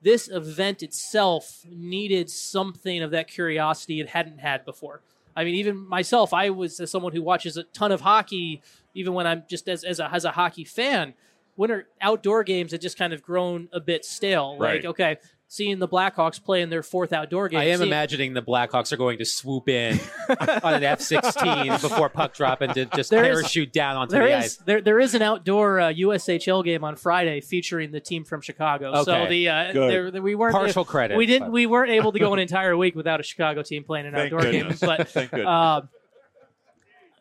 [0.00, 5.02] this event itself needed something of that curiosity it hadn't had before.
[5.34, 8.60] I mean, even myself, I was as someone who watches a ton of hockey,
[8.94, 11.14] even when I'm just as as a, as a hockey fan.
[11.56, 14.56] Winter outdoor games had just kind of grown a bit stale.
[14.60, 14.76] Right.
[14.76, 15.16] Like, okay,
[15.48, 17.58] seeing the Blackhawks play in their fourth outdoor game.
[17.58, 19.98] I am seeing- imagining the Blackhawks are going to swoop in
[20.62, 24.28] on an F-16 before puck drop and to just There is- parachute down onto There
[24.28, 24.56] the is ice.
[24.66, 29.02] there there is an outdoor uh, USHL game on Friday featuring the team from Chicago.
[29.02, 29.28] So Okay.
[29.28, 29.90] the uh, Good.
[29.90, 31.16] there, there- we weren't Partial credit.
[31.16, 33.82] we didn't but- we weren't able to go an entire week without a Chicago team
[33.82, 34.68] playing an Thank outdoor game.
[34.80, 35.48] But Thank goodness.
[35.48, 35.88] um,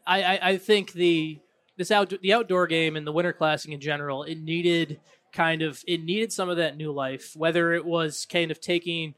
[0.06, 1.40] I, I I think the
[1.78, 5.00] this out the outdoor game and the Winter Classic in general it needed
[5.32, 7.36] kind of it needed some of that new life.
[7.36, 9.16] Whether it was kind of taking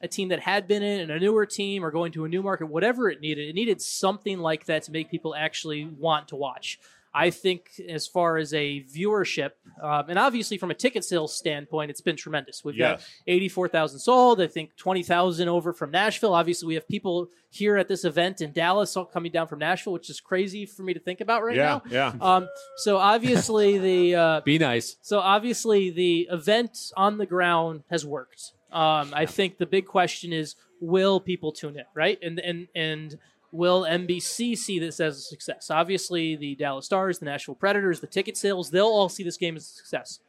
[0.00, 2.42] a team that had been in and a newer team or going to a new
[2.42, 6.36] market, whatever it needed, it needed something like that to make people actually want to
[6.36, 6.78] watch.
[7.14, 11.90] I think, as far as a viewership, um, and obviously from a ticket sales standpoint,
[11.90, 12.62] it's been tremendous.
[12.64, 13.10] We've got Yes.
[13.26, 14.40] 84,000 sold.
[14.40, 16.34] I think 20,000 over from Nashville.
[16.34, 19.94] Obviously, we have people here at this event in Dallas all coming down from Nashville,
[19.94, 21.82] which is crazy for me to think about right yeah, now.
[21.90, 22.12] yeah.
[22.20, 24.96] Um, so obviously the uh, Be nice.
[25.00, 28.52] so obviously the event on the ground has worked.
[28.70, 32.18] Um, I think the big question is, will people tune in, right?
[32.22, 33.18] And and and
[33.52, 35.70] will NBC see this as a success?
[35.70, 39.56] Obviously, the Dallas Stars, the Nashville Predators, the ticket sales, they'll all see this game
[39.56, 40.20] as a success.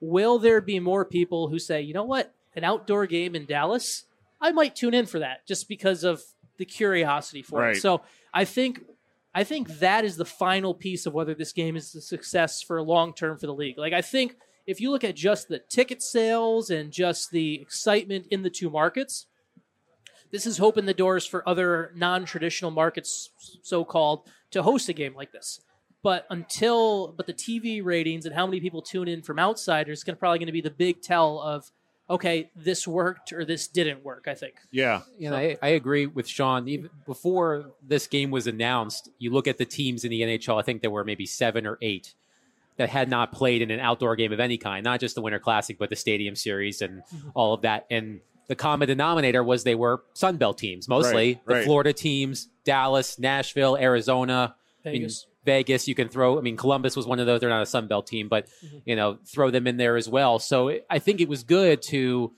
[0.00, 4.04] Will there be more people who say, you know what, an outdoor game in Dallas,
[4.40, 6.22] I might tune in for that just because of
[6.58, 7.76] the curiosity for Right.
[7.76, 7.80] it.
[7.80, 8.02] So
[8.32, 8.84] I think
[9.34, 12.80] I think that is the final piece of whether this game is a success for
[12.82, 13.78] long term for the league.
[13.78, 18.26] Like I think if you look at just the ticket sales and just the excitement
[18.30, 19.26] in the two markets,
[20.30, 23.30] this is opened the doors for other non-traditional markets,
[23.62, 25.60] so-called, to host a game like this.
[26.02, 30.04] But until, but the TV ratings and how many people tune in from outsiders is
[30.04, 31.70] going to probably going to be the big tell of,
[32.08, 34.26] okay, this worked or this didn't work.
[34.28, 34.54] I think.
[34.70, 35.02] yeah.
[35.18, 36.68] You know, I, I agree with Sean.
[36.68, 40.58] Even before this game was announced, you look at the teams in the NHL.
[40.58, 42.14] I think there were maybe seven or eight
[42.76, 45.40] that had not played in an outdoor game of any kind, not just the Winter
[45.40, 47.30] Classic, but the Stadium Series and mm-hmm.
[47.34, 47.86] all of that.
[47.90, 51.64] And the common denominator was they were Sun Belt teams, mostly Right, the right.
[51.64, 54.54] Florida teams, Dallas, Nashville, Arizona.
[54.84, 55.26] I mean, Vegas.
[55.44, 56.36] Vegas, you can throw.
[56.38, 57.40] I mean, Columbus was one of those.
[57.40, 58.48] They're not a Sun Belt team, but
[58.84, 60.38] you know, throw them in there as well.
[60.38, 62.32] So it- I think it was good to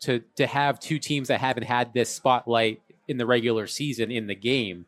[0.00, 4.26] to to have two teams that haven't had this spotlight in the regular season in
[4.26, 4.86] the game.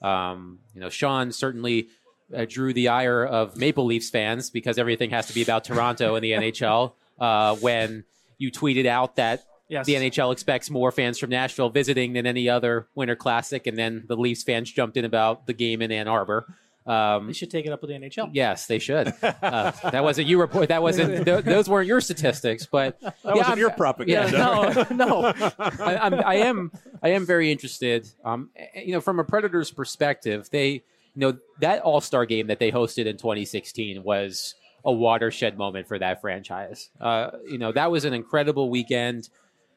[0.00, 1.88] Um, you know, Sean certainly
[2.34, 6.14] uh, drew the ire of Maple Leafs fans because everything has to be about Toronto
[6.14, 6.92] in the NHL.
[7.18, 8.04] Uh, when
[8.38, 9.86] you tweeted out that Yes.
[9.86, 14.04] the NHL expects more fans from Nashville visiting than any other Winter Classic, and then
[14.08, 16.46] the Leafs fans jumped in about the game in Ann Arbor.
[16.86, 18.30] Um, They should take it up with the NHL.
[18.32, 19.12] Yes, they should.
[19.22, 20.70] Uh, that wasn't you report.
[20.70, 21.22] That wasn't.
[21.26, 24.32] Th- those weren't your statistics, but That wasn't your propaganda.
[24.32, 25.32] Yeah, no, no.
[25.58, 26.72] I, I'm, I am.
[27.02, 28.08] I am very interested.
[28.24, 30.82] Um, you know, from a Predators perspective, they, you
[31.16, 35.98] know, that All Star game that they hosted in 2016 was a watershed moment for
[35.98, 36.88] that franchise.
[36.98, 39.28] Uh, you know, that was an incredible weekend.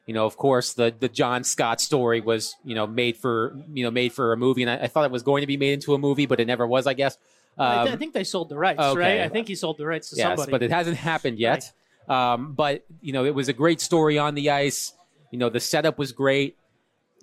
[0.06, 3.84] You know, of course, the the John Scott story was you know made for you
[3.84, 5.74] know made for a movie, and I, I thought it was going to be made
[5.74, 6.86] into a movie, but it never was.
[6.86, 7.16] I guess.
[7.56, 8.98] I, Um, th- I think they sold the rights, okay.
[8.98, 9.20] right?
[9.20, 10.50] I think he sold the rights to yes, somebody.
[10.50, 11.70] but it hasn't happened yet.
[12.08, 14.92] Um, but you know, it was a great story on the ice.
[15.30, 16.56] You know, the setup was great.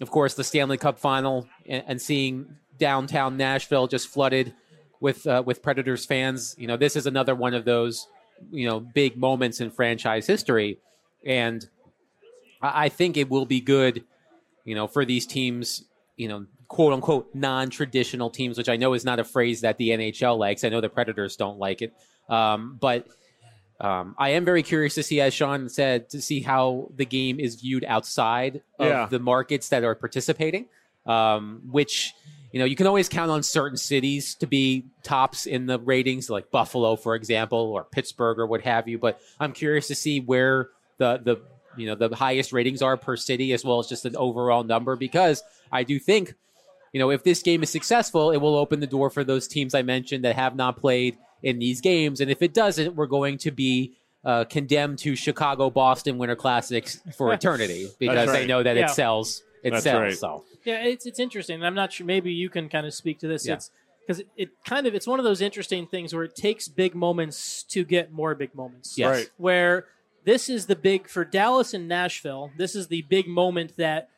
[0.01, 4.53] Of course, the Stanley Cup final and, and seeing downtown Nashville just flooded
[5.01, 6.55] with uh, with Predators fans.
[6.57, 8.07] You know, this is another one of those
[8.51, 10.77] you know big moments in franchise history,
[11.25, 11.67] and
[12.61, 14.03] I, I think it will be good.
[14.65, 15.83] You know, for these teams,
[16.17, 19.77] you know, quote unquote non traditional teams, which I know is not a phrase that
[19.77, 20.63] the NHL likes.
[20.63, 21.93] I know the Predators don't like it.
[22.27, 23.07] Um, but
[23.79, 27.39] um, I am very curious to see, as Sean said, to see how the game
[27.39, 29.07] is viewed outside of Yeah.
[29.09, 30.67] the markets that are participating,
[31.05, 32.13] um, which.
[32.51, 36.31] You know, you can always count on certain cities to be tops in the ratings,
[36.31, 38.97] like Buffalo, for example, or Pittsburgh, or what have you.
[38.97, 41.35] But I'm curious to see where the the
[41.77, 44.95] you know the highest ratings are per city, as well as just an overall number,
[44.95, 46.33] because I do think
[46.91, 49.75] you know, if this game is successful, it will open the door for those teams
[49.75, 52.19] I mentioned that have not played in these games.
[52.19, 53.93] And if it doesn't, we're going to be
[54.25, 58.33] uh, condemned to Chicago Boston Winter Classics for eternity because right.
[58.39, 58.85] they know that Yeah.
[58.85, 59.43] it sells.
[59.63, 60.01] It That's sells.
[60.01, 60.17] right.
[60.17, 61.63] So Yeah, it's it's interesting.
[61.63, 62.07] I'm not sure.
[62.07, 63.45] Maybe you can kind of speak to this.
[63.45, 63.53] Yeah.
[63.53, 63.69] It's
[64.05, 66.95] because it, it kind of it's one of those interesting things where it takes big
[66.95, 68.97] moments to get more big moments.
[68.97, 69.15] yes.
[69.15, 69.29] Right.
[69.37, 69.85] Where
[70.29, 72.51] this is the big for Dallas and Nashville.
[72.55, 74.09] This is the big moment that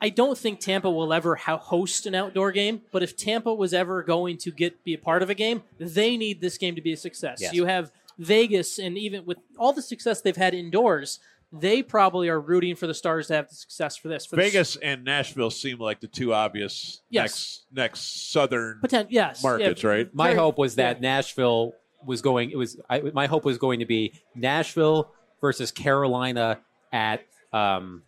[0.00, 2.82] I don't think Tampa will ever host an outdoor game.
[2.92, 6.16] But if Tampa was ever going to get be a part of a game, they
[6.16, 7.38] need this game to be a success.
[7.40, 7.52] Yes.
[7.52, 11.18] You have Vegas and even with all the success they've had indoors,
[11.52, 14.26] they probably are rooting for the Stars to have the success for this.
[14.26, 17.24] For the- Vegas and Nashville seem like the two obvious Yes.
[17.24, 20.14] next next southern potent, yes, markets, yeah, right?
[20.14, 21.08] My very- hope was that yeah.
[21.16, 21.72] Nashville
[22.06, 22.52] was going.
[22.52, 26.58] It was I, my hope was going to be Nashville versus Carolina
[26.92, 27.22] at
[27.52, 28.02] um,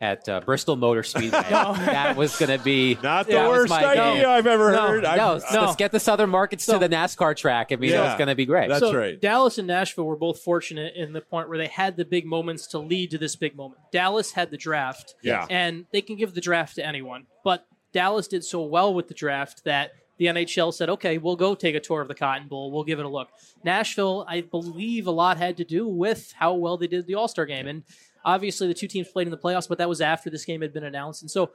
[0.00, 1.42] at uh, Bristol Motor Speedway.
[1.50, 1.74] No.
[1.74, 4.32] That was going to be Not the worst my idea goal.
[4.32, 5.02] I've ever No, heard.
[5.02, 7.70] no, I've- no, let's get the southern markets So- to the NASCAR track.
[7.70, 8.08] I mean, Yeah.
[8.10, 8.68] it's going to be great.
[8.68, 9.20] That's so right.
[9.20, 12.66] Dallas and Nashville were both fortunate in the point where they had the big moments
[12.68, 13.82] to lead to this big moment.
[13.92, 15.46] Dallas had the draft, Yeah.
[15.50, 19.14] and they can give the draft to anyone, but Dallas did so well with the
[19.14, 22.70] draft that the NHL said, "Okay, we'll go take a tour of the Cotton Bowl.
[22.70, 23.30] We'll give it a look."
[23.64, 27.26] Nashville, I believe, a lot had to do with how well they did the All
[27.26, 27.82] Star game, and
[28.24, 30.74] obviously the two teams played in the playoffs, but that was after this game had
[30.74, 31.52] been announced, and so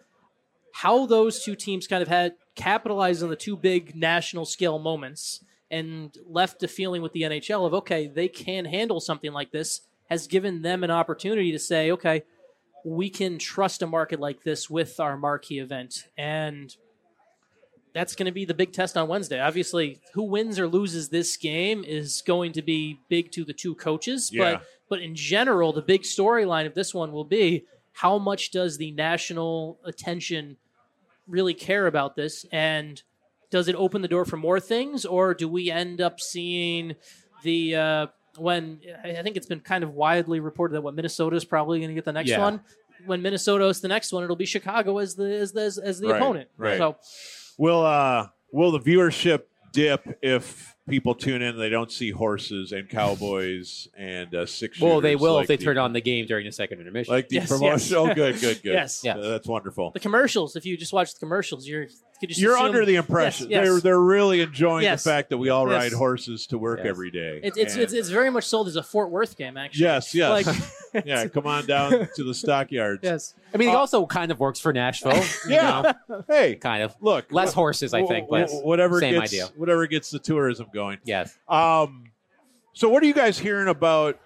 [0.74, 5.42] how those two teams kind of had capitalized on the two big national scale moments
[5.72, 9.82] and left a feeling with the NHL of okay, they can handle something like this
[10.10, 12.24] has given them an opportunity to say, okay,
[12.84, 16.08] we can trust a market like this with our marquee event.
[16.18, 16.76] And
[17.96, 19.40] that's going to be the big test on Wednesday.
[19.40, 23.74] Obviously, who wins or loses this game is going to be big to the two
[23.74, 24.56] coaches, Yeah.
[24.56, 28.78] but but in general, the big storyline of this one will be how much does
[28.78, 30.58] the national attention
[31.28, 33.02] really care about this and
[33.50, 36.94] does it open the door for more things or do we end up seeing
[37.44, 41.46] the uh, when I think it's been kind of widely reported that what Minnesota is
[41.46, 42.40] probably going to get the next Yeah.
[42.42, 42.60] one.
[43.06, 46.00] When Minnesota is the next one, it'll be Chicago as the as the, as, as
[46.00, 46.50] the Right, opponent.
[46.58, 46.78] right.
[46.78, 46.98] So
[47.58, 52.72] Will uh will the viewership dip if people tune in and they don't see horses
[52.72, 56.02] and cowboys and uh, six well, they will like if they the- turn on the
[56.02, 57.14] game during the second intermission.
[57.14, 57.70] like the Yes, promotion.
[57.80, 57.92] yes.
[57.94, 58.74] Oh, good, good, good.
[58.74, 59.02] Yes.
[59.04, 59.18] Yeah.
[59.18, 59.92] Uh, that's wonderful.
[59.92, 61.88] the commercials, if you just watch the commercials, you're
[62.22, 63.68] you just you're assume- under the impression Yes, yes.
[63.68, 65.04] they're they're really enjoying Yes.
[65.04, 65.82] the fact that we all Yes.
[65.92, 66.88] ride horses to work Yes.
[66.88, 67.42] every day.
[67.44, 69.84] It's it's, And- it's it's very much sold as a Fort Worth game, actually.
[69.84, 71.28] yes, yes, Like, yeah.
[71.28, 73.02] Come on down to the stockyards.
[73.04, 73.34] yes.
[73.54, 75.14] I mean, it Uh, also kind of works for Nashville.
[75.48, 75.94] you Yeah.
[76.10, 79.34] know, Hey, kind of look, less wh- horses, I think, wh- but whatever same gets
[79.34, 79.48] idea.
[79.58, 81.00] whatever gets the tourism going.
[81.04, 81.38] yes.
[81.48, 82.04] Um,
[82.74, 84.20] so what are you guys hearing about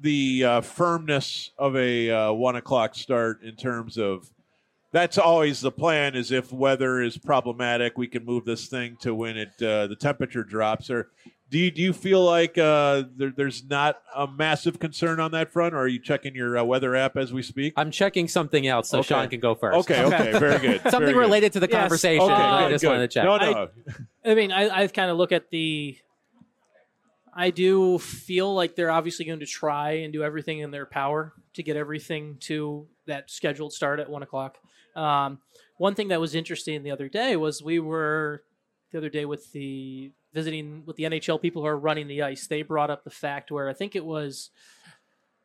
[0.00, 4.30] the uh, firmness of a uh, one o'clock start in terms of?
[4.92, 6.14] That's always the plan.
[6.14, 9.96] Is if weather is problematic, we can move this thing to when it uh, the
[9.98, 10.90] temperature drops.
[10.90, 11.08] Or
[11.50, 15.52] do you, do you feel like uh, there, there's not a massive concern on that
[15.52, 15.74] front?
[15.74, 17.74] Or are you checking your uh, weather app as we speak?
[17.76, 19.08] I'm checking something else, so Okay.
[19.08, 19.90] Sean can go first.
[19.90, 20.80] Okay, okay, very good.
[20.90, 21.18] Something very good.
[21.20, 21.80] related to the Yes.
[21.80, 22.22] conversation.
[22.24, 22.88] Okay, I good, just good.
[22.88, 23.24] wanted to check.
[23.24, 23.68] No, no.
[24.24, 25.96] I mean, I, I kind of look at the.
[27.36, 31.32] I do feel like they're obviously going to try and do everything in their power
[31.54, 34.56] to get everything to that scheduled start at one o'clock.
[34.94, 35.40] Um,
[35.76, 38.44] one thing that was interesting the other day was we were
[38.92, 42.46] the other day with the visiting with the NHL people who are running the ice.
[42.46, 44.50] They brought up the fact where I think it was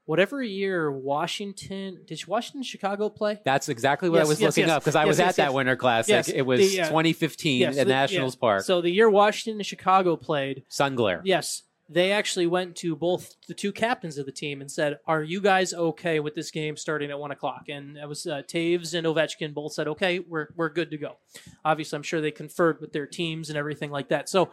[0.06, 3.39] whatever year Washington did Washington Chicago play?
[3.45, 4.75] That's exactly what Yes, I was yes, looking yes.
[4.78, 5.54] up because I was at that.
[5.54, 6.28] Winter Classic.
[6.36, 8.39] It was the, uh, 2015 Yes, at the- Nationals yeah.
[8.39, 8.63] Park.
[8.63, 11.21] So the year Washington and Chicago played, Sun glare.
[11.23, 15.21] Yes, they actually went to both the two captains of the team and said, "Are
[15.21, 18.95] you guys okay with this game starting at one o'clock?" And it was uh, Toews
[18.95, 21.17] and Ovechkin both said, "Okay, we're we're good to go."
[21.63, 24.28] Obviously, I'm sure they conferred with their teams and everything like that.
[24.28, 24.49] So.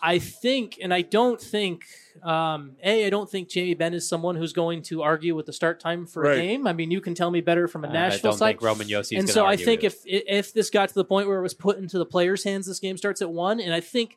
[0.00, 1.84] I think, and I don't think,
[2.22, 5.52] um, a, I don't think Jamie Benn is someone who's going to argue with the
[5.52, 6.38] start time for Right.
[6.38, 6.66] a game.
[6.66, 8.62] I mean, you can tell me better from a Uh, I Nashville don't side think
[8.62, 11.42] Roman Josi and so I think if if this got to the point where it
[11.42, 14.16] was put into the players' hands, this game starts at one, and I think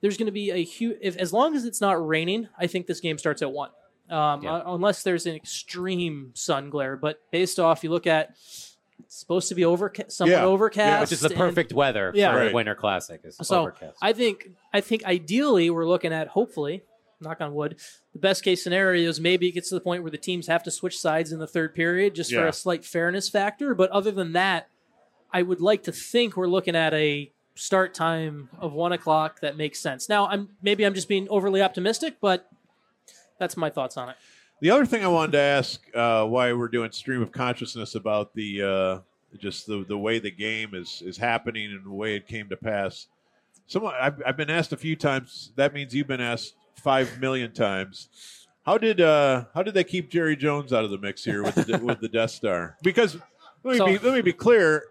[0.00, 0.96] there's going to be a huge.
[1.00, 3.70] If as long as it's not raining, I think this game starts at one,
[4.10, 4.54] um, Yeah.
[4.56, 6.96] uh, unless there's an extreme sun glare.
[6.96, 8.34] But based off, you look at
[9.04, 10.44] it's supposed to be overca- somewhat Yeah.
[10.44, 12.32] overcast, which is the and- perfect weather Yeah.
[12.32, 12.50] for Right.
[12.50, 13.20] a Winter Classic.
[13.24, 13.98] Is So, overcast.
[14.02, 16.82] I think I think ideally we're looking at hopefully,
[17.20, 17.76] knock on wood,
[18.12, 20.62] the best case scenario is maybe it gets to the point where the teams have
[20.64, 23.74] to switch sides in the third period just for a slight fairness factor.
[23.74, 24.68] But other than that,
[25.32, 29.56] I would like to think we're looking at a start time of one o'clock that
[29.56, 30.08] makes sense.
[30.08, 32.48] Now I'm maybe I'm just being overly optimistic, but
[33.38, 34.16] that's my thoughts on it.
[34.62, 38.32] The other thing I wanted to ask uh, why we're doing stream of consciousness about
[38.32, 38.98] the uh,
[39.38, 42.56] just the the way the game is is happening and the way it came to
[42.56, 43.08] pass.
[43.66, 45.50] Someone I've, I've been asked a few times.
[45.56, 48.08] That means you've been asked five million times.
[48.64, 51.56] How did uh, how did they keep Jerry Jones out of the mix here with
[51.56, 52.76] the, with the Death Star?
[52.84, 53.16] Because
[53.64, 54.84] let me So- be let me be clear.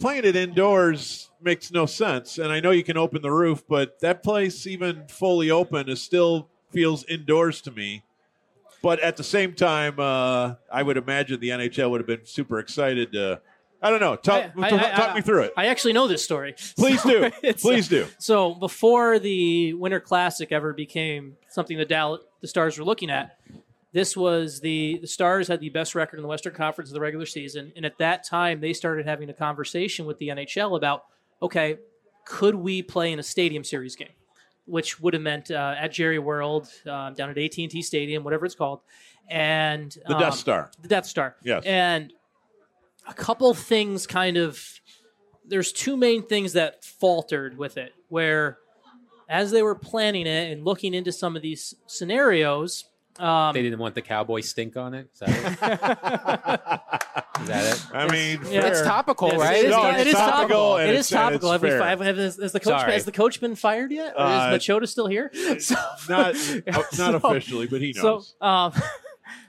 [0.00, 4.00] Playing it indoors makes no sense, and I know you can open the roof, but
[4.00, 8.04] that place, even fully open, is still feels indoors to me.
[8.82, 12.58] But at the same time, uh, I would imagine the NHL would have been super
[12.58, 13.40] excited to.
[13.80, 14.16] I don't know.
[14.16, 15.52] Talk, I- I- talk, I- talk me through it.
[15.56, 16.54] I actually know this story.
[16.76, 17.30] Please do.
[17.60, 18.06] Please do.
[18.18, 23.38] So before the Winter Classic ever became something the Dallas, the Stars were looking at.
[23.92, 27.00] This was the the Stars had the best record in the Western Conference of the
[27.00, 31.04] regular season, and at that time they started having a conversation with the NHL about,
[31.40, 31.78] okay,
[32.26, 34.08] could we play in a Stadium Series game,
[34.68, 38.22] which would have meant uh, at Jerry World, um, down at AT and T Stadium,
[38.24, 38.80] whatever it's called,
[39.28, 40.70] and The um, Death Star.
[40.80, 41.36] the Death Star.
[41.42, 41.64] Yes.
[41.64, 42.12] And
[43.06, 44.80] a couple things kind of
[45.46, 48.58] there's two main things that faltered with it where
[49.30, 52.84] as they were planning it and looking into some of these scenarios
[53.18, 55.08] um, They didn't want the cowboy stink on it.
[55.12, 56.80] Is that it?
[57.42, 57.86] Is that it?
[57.94, 58.66] I mean, Yeah, fair.
[58.72, 59.56] It's topical, Yes, right?
[59.58, 60.78] It is, No, it's topical, topical.
[60.78, 61.52] it's- topical.
[61.52, 62.06] it's Have, fair.
[62.06, 62.92] have, has, has the coach Sorry.
[62.92, 64.14] has the coach been fired yet?
[64.16, 65.30] Or Uh, is Machota still here?
[65.60, 65.74] So,
[66.08, 68.34] not oh, not So- officially, but he so, knows.
[68.40, 68.72] um,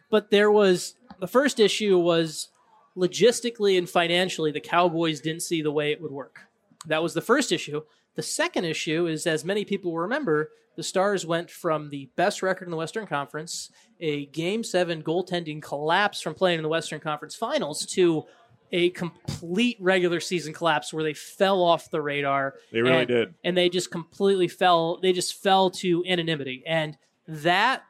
[0.10, 2.50] but there was the first issue was
[2.98, 6.42] logistically and financially, the Cowboys didn't see the way it would work.
[6.88, 7.82] That was the first issue.
[8.20, 12.44] The second issue is, as many people will remember, the Stars went from the best
[12.44, 17.00] record in the Western Conference, a Game Seven goaltending collapse from playing in the Western
[17.00, 18.26] Conference Finals, to
[18.74, 23.34] a complete regular season collapse where they fell off the radar they really and- did.
[23.46, 27.84] and they just completely fell they just fell to anonymity and that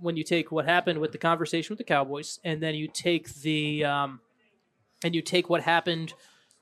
[0.00, 3.32] when you take what happened with the conversation with the cowboys and then you take
[3.42, 4.20] the um,
[5.04, 6.14] and you take what happened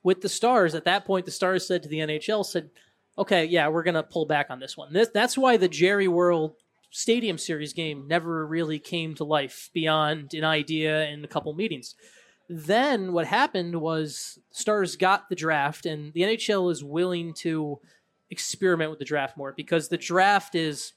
[0.03, 2.69] with the stars at that point the stars said to the nhl said
[3.19, 6.09] okay yeah we're going to pull back on this one this, that's why the jerry
[6.09, 6.55] world
[6.91, 11.95] stadium series game never really came to life beyond an idea and a couple meetings
[12.49, 17.81] then what happened was stars got the draft and the nhl is willing to
[18.31, 20.93] experiment with the draft more because the draft is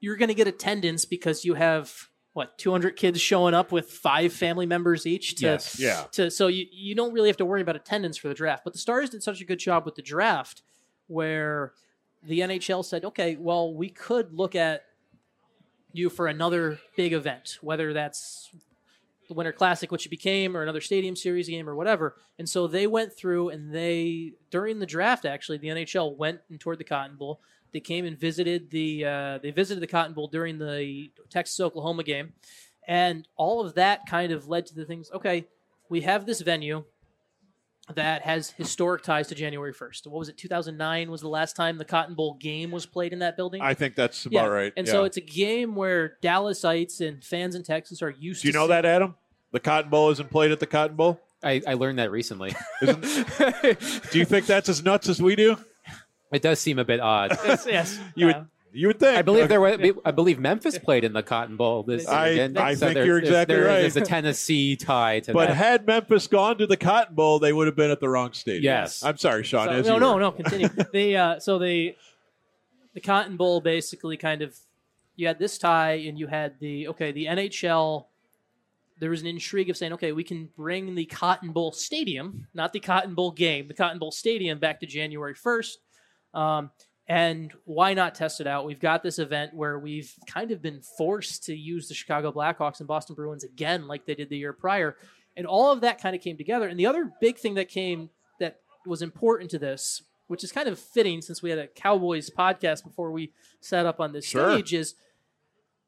[0.00, 4.32] you're going to get attendance because you have what 200 kids showing up with five
[4.32, 5.78] family members each to Yes.
[5.78, 6.04] Yeah.
[6.12, 8.72] to so you, you don't really have to worry about attendance for the draft but
[8.72, 10.62] the stars did such a good job with the draft
[11.06, 11.72] where
[12.22, 14.84] the nhl said okay well we could look at
[15.92, 18.50] you for another big event whether that's
[19.28, 22.16] the winter classic which it became or another stadium series game or whatever.
[22.38, 26.60] And so they went through and they during the draft actually the nhl went and
[26.60, 27.40] toured the cotton bowl.
[27.72, 32.04] They came and visited the uh, they visited the cotton bowl during the texas oklahoma
[32.04, 32.32] game.
[32.86, 35.46] And all of that kind of led to the things okay
[35.88, 36.84] we have this venue
[37.94, 40.06] that has historic ties to January 1st.
[40.06, 40.38] What was it?
[40.38, 43.60] 2009 was the last time the Cotton Bowl game was played in that building.
[43.60, 44.46] I think that's about yeah.
[44.46, 44.72] right.
[44.76, 44.92] And yeah.
[44.92, 48.58] so it's a game where Dallasites and fans in Texas are used Do you to.
[48.58, 49.14] know see- that, Adam?
[49.52, 51.20] The Cotton Bowl isn't played at the Cotton Bowl.
[51.44, 52.56] I, I learned that recently.
[52.82, 53.02] Isn't,
[54.10, 55.56] do you think that's as nuts as we do?
[56.32, 57.38] It does seem a bit odd.
[57.44, 58.00] Yes, yes.
[58.16, 58.38] You yeah.
[58.38, 59.16] would you would think.
[59.16, 59.78] I believe there was.
[60.04, 62.36] I believe Memphis played in the Cotton Bowl this I- year.
[62.36, 62.58] didn't?
[62.58, 63.80] I think there- you're exactly there- right.
[63.80, 65.54] There's a Tennessee tie to But that.
[65.54, 68.64] had Memphis gone to the Cotton Bowl, they would have been at the wrong stadium.
[68.64, 69.02] Yes.
[69.02, 69.82] I'm sorry, Sean.
[69.84, 70.32] So- no, no, no.
[70.32, 70.68] Continue.
[70.92, 71.96] they uh, so they
[72.92, 74.56] the Cotton Bowl basically kind of
[75.16, 78.06] you had this tie and you had the okay the NHL.
[79.00, 82.72] There was an intrigue of saying, okay, we can bring the Cotton Bowl Stadium, not
[82.72, 85.80] the Cotton Bowl game, the Cotton Bowl Stadium back to January first.
[86.32, 86.70] Um,
[87.06, 88.64] and why not test it out?
[88.64, 92.78] We've got this event where we've kind of been forced to use the Chicago Blackhawks
[92.80, 94.96] and Boston Bruins again, like they did the year prior.
[95.36, 96.68] And all of that kind of came together.
[96.68, 100.68] And the other big thing that came that was important to this, which is kind
[100.68, 104.52] of fitting since we had a Cowboys podcast before we set up on this Sure.
[104.52, 104.94] stage, is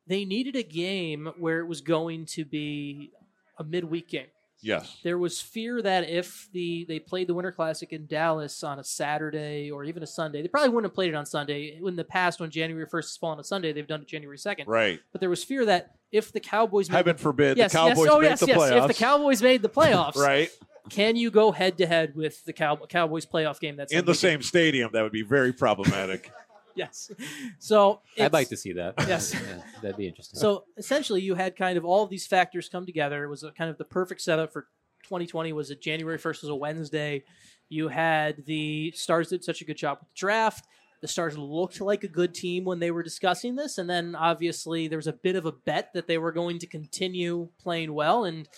[0.07, 3.11] they needed a game where it was going to be
[3.59, 4.27] a midweek game.
[4.63, 4.97] Yes.
[5.03, 8.85] There was fear that if the they played the Winter Classic in Dallas on a
[8.85, 11.79] Saturday or even a Sunday, they probably wouldn't have played it on Sunday.
[11.85, 14.39] In the past, when January first has fallen on a Sunday, they've done it January
[14.39, 14.67] second.
[14.69, 15.01] Right.
[15.13, 17.99] But there was fear that if the Cowboys made Heaven the, forbid yes, the Cowboys
[17.99, 18.81] yes, oh made yes, the yes, playoffs.
[18.81, 20.51] if the Cowboys made the playoffs, right.
[20.89, 23.77] can you go head to head with the Cow- Cowboys playoff game?
[23.77, 24.17] That's In the weekend?
[24.17, 26.31] same stadium, that would be very problematic.
[26.77, 27.11] Yes.
[27.59, 28.95] So I'd like to see that.
[29.09, 29.35] Yes.
[29.35, 30.39] Yeah, that'd be interesting.
[30.39, 33.25] So essentially, you had kind of all of these factors come together.
[33.25, 34.63] It was a, kind of the perfect setup for
[35.05, 35.53] 2020.
[35.53, 37.25] Was it January 1st was a Wednesday?
[37.69, 40.67] You had the Stars did such a good job with the draft.
[41.01, 44.89] The Stars looked like a good team when they were discussing this, and then obviously
[44.89, 48.25] there was a bit of a bet that they were going to continue playing well,
[48.25, 48.49] and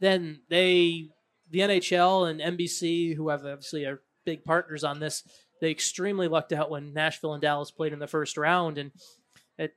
[0.00, 1.08] then they,
[1.50, 5.24] the NHL and NBC, who have obviously are big partners on this,
[5.62, 8.90] they extremely lucked out when Nashville and Dallas played in the first round, and
[9.56, 9.74] it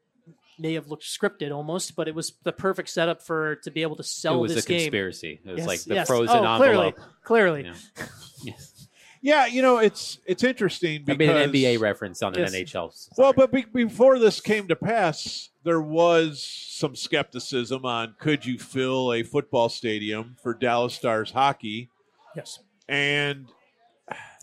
[0.58, 3.96] may have looked scripted almost, but it was the perfect setup for to be able
[3.98, 4.32] to sell.
[4.32, 4.80] it sell was this a game.
[4.80, 5.40] conspiracy.
[5.46, 6.08] It was Yes, like the yes.
[6.08, 7.00] frozen oh, clearly, envelope.
[7.24, 7.64] clearly.
[7.66, 7.76] Yeah.
[8.44, 8.88] Yes.
[9.22, 12.54] yeah, you know, it's it's interesting I made an NBA reference on an Yes.
[12.54, 13.10] NHL.
[13.18, 18.60] Well, but be- before this came to pass, there was some skepticism on could you
[18.60, 21.90] fill a football stadium for Dallas Stars hockey,
[22.36, 22.60] Yes.
[22.88, 23.48] and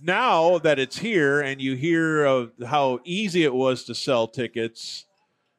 [0.02, 5.06] now that it's here, and you hear of how easy it was to sell tickets,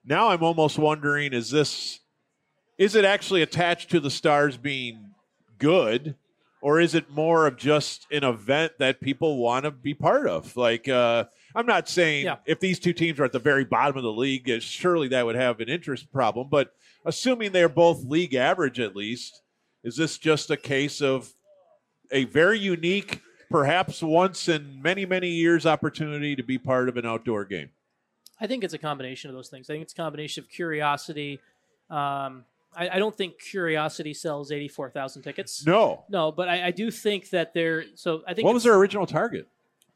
[0.06, 2.00] now I'm almost wondering: is this
[2.78, 5.12] is it actually attached to the Stars being
[5.58, 6.16] good,
[6.62, 10.58] or is it more of just an event that people want to be part of?
[10.58, 11.26] Like, uh,
[11.56, 12.38] I'm not saying Yeah.
[12.46, 15.36] if these two teams are at the very bottom of the league, surely that would
[15.36, 16.48] have an interest problem.
[16.50, 16.74] But
[17.06, 19.42] assuming they're both league average at least,
[19.84, 21.32] is this just a case of
[22.12, 27.06] a very unique, perhaps once in many, many years opportunity to be part of an
[27.06, 27.70] outdoor game?
[28.40, 29.70] I think it's a combination of those things.
[29.70, 31.40] I think it's a combination of curiosity.
[31.90, 35.66] Um, I, I don't think curiosity sells 84,000 tickets.
[35.66, 36.04] No.
[36.10, 38.24] No, but I, I do think that they're so.
[38.28, 39.48] I think What was their original target?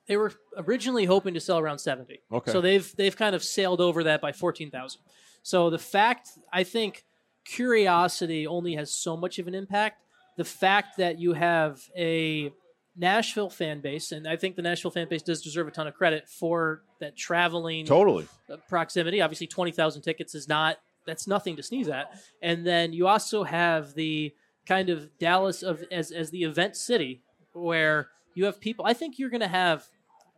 [0.08, 2.22] they were originally hoping to sell around 70.
[2.32, 2.52] Okay.
[2.52, 5.02] So they've they've kind of sailed over that by 14,000.
[5.43, 7.04] So the fact I think
[7.43, 10.02] curiosity only has so much of an impact.
[10.38, 12.52] The fact that you have a
[12.98, 15.93] Nashville fan base, and I think the Nashville fan base does deserve a ton of
[15.93, 18.28] credit for that traveling Totally.
[18.52, 19.22] uh, proximity.
[19.22, 22.12] Obviously, twenty thousand tickets is not that's nothing to sneeze at.
[22.41, 24.34] And then you also have the
[24.66, 27.22] kind of Dallas of as as the event city
[27.54, 28.86] where you have people.
[28.86, 29.86] I think you're going to have.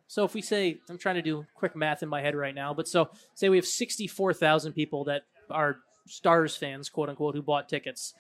[0.07, 2.74] So if we say I'm trying to do quick math in my head right now,
[2.74, 7.36] but so say we have sixty four thousand people that are Stars fans, quote unquote,
[7.36, 8.14] who bought tickets.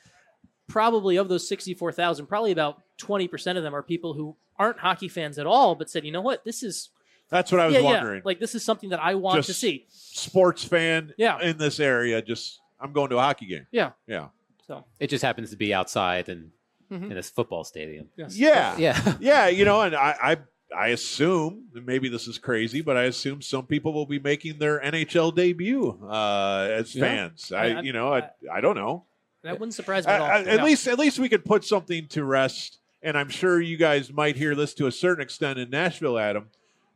[0.69, 4.35] Probably of those sixty four thousand, probably about twenty percent of them are people who
[4.57, 6.89] aren't hockey fans at all, but said, you know what, this is
[7.29, 8.17] That's what I was yeah, wondering.
[8.19, 9.85] yeah, like this is something that I want to see.
[9.89, 11.41] Sports fan Yeah.
[11.41, 13.67] in this area, just I'm going to a hockey game.
[13.71, 13.91] Yeah.
[14.07, 14.27] Yeah.
[14.67, 16.51] So It just happens to be outside and
[16.91, 17.03] Mhm.
[17.03, 18.09] in this football stadium.
[18.15, 18.35] yes.
[18.37, 18.75] Yeah.
[18.79, 19.13] Yeah.
[19.19, 20.37] Yeah, you know, and I, I
[20.75, 24.79] I assume maybe this is crazy, but I assume some people will be making their
[24.79, 27.01] NHL debut uh, as Yeah.
[27.03, 27.51] fans.
[27.51, 29.05] I, I- I- you know, I, I don't know.
[29.43, 30.27] That wouldn't surprise me at all.
[30.27, 30.65] I- at No.
[30.65, 34.35] least at least we could put something to rest, and I'm sure you guys might
[34.35, 36.49] hear this to a certain extent in Nashville, Adam.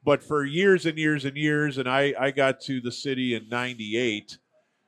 [0.05, 3.47] But for years and years and years, and I I got to the city in
[3.49, 4.37] '98,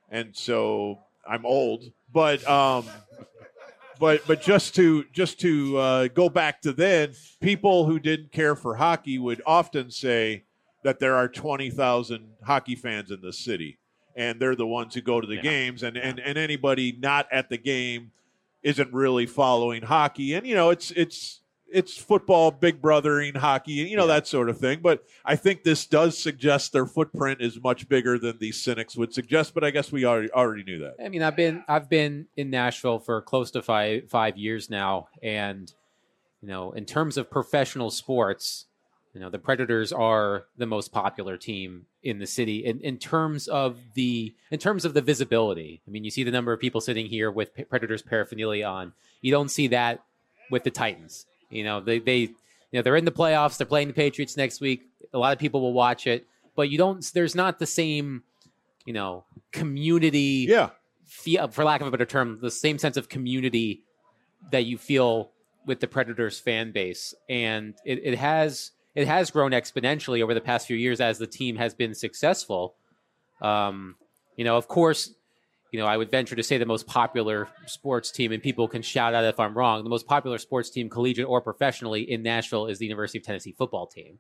[0.09, 2.85] and so I'm old, but um.
[3.97, 8.53] But but just to just to uh, go back to then, people who didn't care
[8.57, 10.43] for hockey would often say
[10.83, 13.77] that there are twenty thousand hockey fans in the city,
[14.15, 15.41] and they're the ones who go to the Yeah.
[15.41, 18.11] games, and, and and anybody not at the game
[18.63, 21.41] isn't really following hockey, and you know it's it's
[21.71, 24.13] it's football, big brothering hockey, and you know Yeah.
[24.15, 24.79] that sort of thing.
[24.81, 29.13] But I think this does suggest their footprint is much bigger than the cynics would
[29.13, 29.53] suggest.
[29.53, 30.95] But I guess we already already knew that.
[31.03, 35.09] I mean, I've been I've been in Nashville for close to five five years now,
[35.21, 35.71] and
[36.41, 38.67] you know, in terms of professional sports,
[39.15, 42.65] you know, the Predators are the most popular team in the city.
[42.65, 46.31] In, in terms of the in terms of the visibility, I mean, you see the
[46.31, 48.91] number of people sitting here with P- Predators paraphernalia on.
[49.21, 50.03] You don't see that
[50.51, 51.25] with the Titans.
[51.49, 52.33] You know, they they you
[52.73, 53.57] know they're in the playoffs.
[53.57, 54.83] They're playing the Patriots next week.
[55.13, 57.01] A lot of people will watch it, but you don't.
[57.13, 58.23] There's not the same,
[58.83, 60.71] you know, community Yeah,
[61.05, 63.83] feel, for lack of a better term, the same sense of community
[64.51, 65.31] that you feel
[65.65, 70.41] with the Predators fan base, and it, it has it has grown exponentially over the
[70.41, 72.75] past few years as the team has been successful.
[73.41, 73.95] Um,
[74.37, 75.13] you know, of course,
[75.71, 78.81] you know I would venture to say the most popular sports team, and people can
[78.81, 79.83] shout out if I'm wrong.
[79.83, 83.53] The most popular sports team, collegiate or professionally, in Nashville is the University of Tennessee
[83.57, 84.19] football team.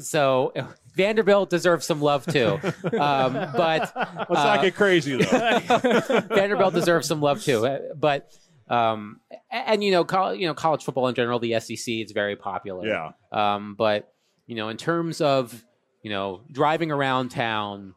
[0.00, 0.52] So
[0.94, 2.58] Vanderbilt deserves some love too,
[2.98, 6.20] um, but let's uh, not get crazy though.
[6.28, 7.66] Vanderbilt deserves some love too.
[7.66, 8.30] Uh, But
[8.70, 12.86] um, and you know, you know, college football in general, the SEC, is very popular.
[12.86, 14.12] yeah, Um, but
[14.46, 15.64] you know, in terms of
[16.02, 17.94] you know driving around town,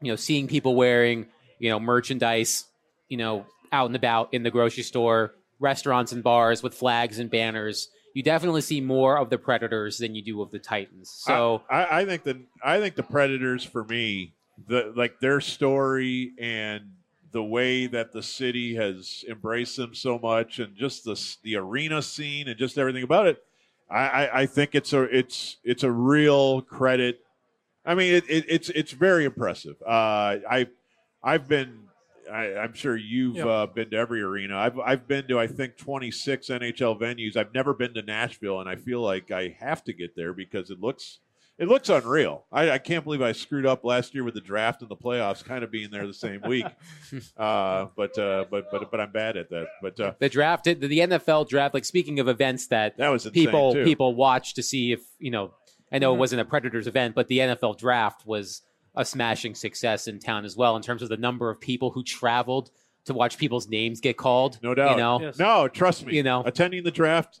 [0.00, 1.26] you know, seeing people wearing
[1.58, 2.66] you know merchandise,
[3.08, 7.28] you know, out and about in the grocery store, restaurants and bars with flags and
[7.28, 7.88] banners.
[8.14, 11.12] You definitely see more of the Predators than you do of the Titans.
[11.14, 14.34] So I, I think the I think the Predators for me,
[14.68, 16.92] the like their story and
[17.32, 22.02] the way that the city has embraced them so much, and just the the arena
[22.02, 23.42] scene and just everything about it,
[23.90, 27.20] I, I, I think it's a it's it's a real credit.
[27.84, 29.76] I mean, it, it, it's it's very impressive.
[29.86, 30.68] Uh, I
[31.22, 31.84] I've been.
[32.30, 33.46] I, I'm sure you've Yeah.
[33.46, 34.56] uh, been to every arena.
[34.56, 37.36] I've I've been to I think 26 NHL venues.
[37.36, 40.70] I've never been to Nashville, and I feel like I have to get there because
[40.70, 41.18] it looks
[41.60, 42.46] it looks unreal.
[42.50, 45.44] I, I can't believe I screwed up last year with the draft and the playoffs,
[45.44, 46.64] kind of being there the same week.
[47.36, 49.66] uh, but uh, but but but I'm bad at that.
[49.82, 53.74] But uh, the draft, the NFL draft, like speaking of events that that was people
[53.74, 53.84] too.
[53.84, 55.52] people watch to see if you know.
[55.92, 58.62] I know it wasn't a Predators event, but the NFL draft was
[58.94, 62.04] a smashing success in town as well in terms of the number of people who
[62.04, 62.70] traveled
[63.06, 64.60] to watch people's names get called.
[64.62, 64.92] No doubt.
[64.92, 65.38] You know, Yes.
[65.38, 66.14] No, trust me.
[66.14, 66.44] You know.
[66.46, 67.40] attending the draft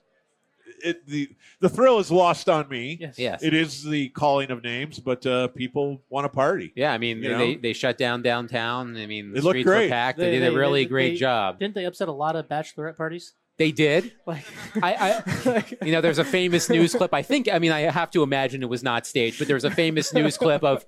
[0.82, 1.28] it, the
[1.60, 2.98] the thrill is lost on me.
[3.00, 3.18] Yes.
[3.18, 3.42] Yes.
[3.42, 6.72] It is the calling of names, but uh, people want to party.
[6.76, 8.96] Yeah, I mean, You they, they shut down downtown.
[8.96, 10.18] I mean, the It looked streets were packed.
[10.18, 11.58] They, They- did a really they- great they- job.
[11.58, 13.34] Didn't they upset a lot of bachelorette parties?
[13.58, 14.12] They did.
[14.26, 14.44] Like,
[14.82, 17.12] I, I you know, there's a famous news clip.
[17.12, 19.70] I think, I mean, I have to imagine it was not staged, but there's a
[19.70, 20.84] famous news clip of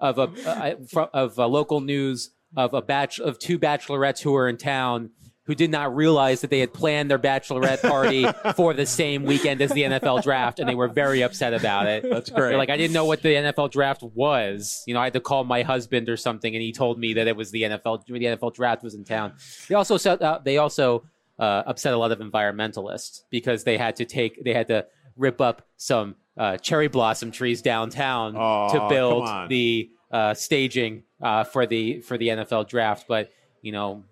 [0.00, 4.48] of a uh, of a local news of a batch of two bachelorettes who were
[4.48, 5.10] in town
[5.46, 8.26] who did not realize that they had planned their bachelorette party
[8.56, 12.02] for the same weekend as the NFL draft, and they were very upset about it.
[12.08, 12.50] That's great.
[12.50, 14.82] They're like, I didn't know what the NFL draft was.
[14.86, 17.26] You know, I had to call my husband or something, and he told me that
[17.26, 18.06] it was the NFL.
[18.06, 19.34] The NFL draft was in town.
[19.68, 21.04] They also set, uh, they also
[21.38, 24.86] uh, upset a lot of environmentalists because they had to take they had to
[25.16, 31.44] rip up some uh, cherry blossom trees downtown Aw, to build the uh, staging uh,
[31.44, 33.06] for the for the NFL draft.
[33.08, 33.30] But
[33.62, 34.04] you know,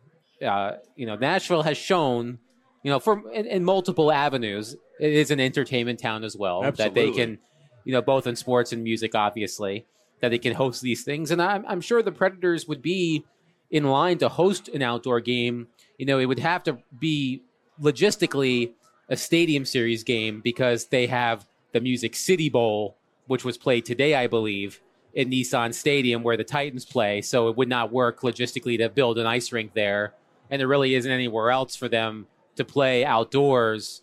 [0.42, 2.38] uh, you know, Nashville has shown,
[2.82, 6.62] you know, from in, in multiple avenues, it is an entertainment town as well.
[6.72, 7.38] That they can,
[7.84, 9.86] you know, both in sports and music, obviously,
[10.20, 11.30] that they can host these things.
[11.30, 13.24] And I'm, I'm sure the Predators would be
[13.70, 15.68] in line to host an outdoor game.
[15.98, 17.42] You know, it would have to be
[17.80, 18.72] logistically
[19.08, 24.14] a stadium series game because they have the Music City Bowl, which was played today,
[24.14, 24.80] I believe,
[25.14, 27.20] in Nissan Stadium where the Titans play.
[27.22, 30.14] So it would not work logistically to build an ice rink there.
[30.52, 32.26] And there really isn't anywhere else for them
[32.56, 34.02] to play outdoors,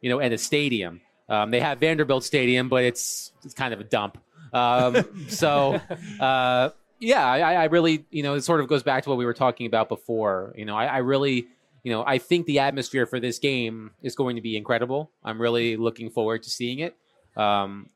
[0.00, 1.00] you know, at a stadium.
[1.28, 4.18] Um, they have Vanderbilt Stadium, but it's, it's kind of a dump.
[4.52, 5.80] Um, so,
[6.18, 9.24] uh, yeah, I, I really, you know, it sort of goes back to what we
[9.24, 10.52] were talking about before.
[10.56, 11.46] You know, I, I really,
[11.84, 15.12] you know, I think the atmosphere for this game is going to be incredible.
[15.22, 16.96] I'm really looking forward to seeing it.
[17.36, 17.88] Um,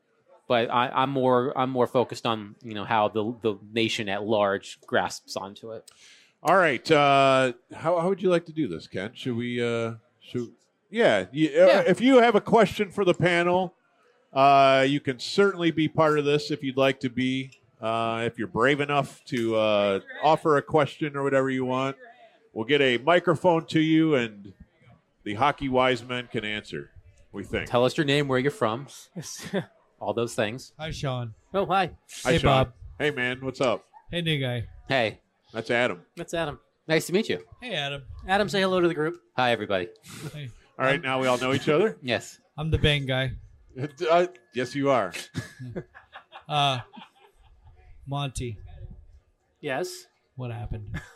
[0.47, 4.23] but I, I'm more, I'm more focused on, you know, how the the nation at
[4.23, 5.91] large grasps onto it.
[6.41, 6.89] All right.
[6.89, 9.11] Uh, how, how would you like to do this, Ken?
[9.13, 9.61] Should we?
[9.63, 10.51] Uh, should
[10.89, 11.83] yeah, you, uh, Yeah.
[11.85, 13.73] If you have a question for the panel,
[14.33, 17.51] uh, you can certainly be part of this if you'd like to be.
[17.81, 21.95] Uh, if you're brave enough to uh, offer a question or whatever you want,
[22.53, 24.51] we'll get a microphone to you, and
[25.23, 26.91] the hockey wise men can answer.
[27.31, 27.69] We think.
[27.69, 28.87] Tell us your name, where you're from,
[29.99, 30.73] all those things.
[30.79, 31.35] Hi, Sean.
[31.53, 31.91] oh, hi.
[32.23, 32.47] Hi, Hey, Sean.
[32.65, 32.73] Bob.
[32.97, 33.37] Hey, man.
[33.41, 33.85] What's up?
[34.11, 34.67] Hey, new guy.
[34.89, 35.19] Hey,
[35.53, 36.01] That's Adam.
[36.15, 36.59] That's Adam.
[36.87, 37.39] nice to meet you.
[37.61, 38.03] Hey, Adam.
[38.27, 39.19] Adam, say hello to the group.
[39.35, 39.87] Hi, everybody.
[40.33, 41.01] Hey, All right.
[41.01, 41.97] Now we all know each other.
[42.03, 42.39] Yes.
[42.57, 43.31] I'm the bang guy.
[44.11, 45.13] Uh, yes, you are.
[46.47, 46.79] Uh,
[48.07, 48.57] Monty,
[49.61, 50.07] Yes.
[50.35, 50.99] what happened?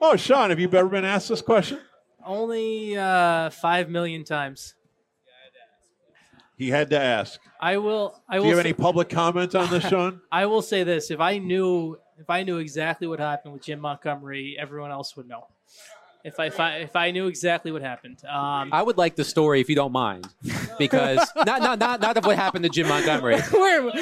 [0.00, 1.80] Oh, Sean, have you ever been asked this question?
[2.24, 4.74] Only uh, five million times.
[6.56, 7.40] He had to ask.
[7.60, 8.22] I will.
[8.28, 8.42] I will.
[8.44, 8.50] Do will.
[8.50, 10.20] you have say, any public comment on this, Sean?
[10.30, 13.80] I will say this: if I knew, if I knew exactly what happened with Jim
[13.80, 15.46] Montgomery, everyone else would know.
[16.24, 19.24] If I, if I, if I knew exactly what happened, um, I would like the
[19.24, 20.26] story if you don't mind,
[20.78, 23.36] because not not not not of what happened to Jim Montgomery.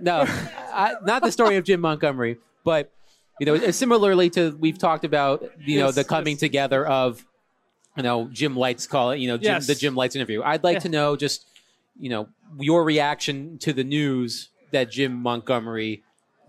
[0.00, 0.24] No,
[0.72, 2.90] I, not the story of Jim Montgomery, but
[3.38, 6.40] you know, similarly to we've talked about, you know, Yes, the coming yes.
[6.40, 7.24] together of,
[7.96, 9.66] you know, Jim Lights call it, you know, Jim, Yes.
[9.68, 10.42] the Jim Lights interview.
[10.42, 10.80] I'd like Yeah.
[10.80, 11.46] to know just,
[11.98, 16.02] you know, your reaction to the news that Jim Montgomery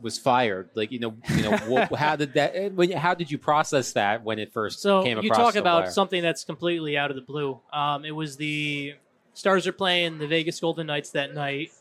[0.04, 0.70] was fired.
[0.76, 2.56] Like, you know, you know, how did that?
[2.56, 5.92] eh, When, how did you process that when it first So came you talk about
[5.92, 7.60] something that's completely out of the blue.
[7.72, 8.96] Um, it was the
[9.34, 11.72] Stars are playing the Vegas Golden Knights that night.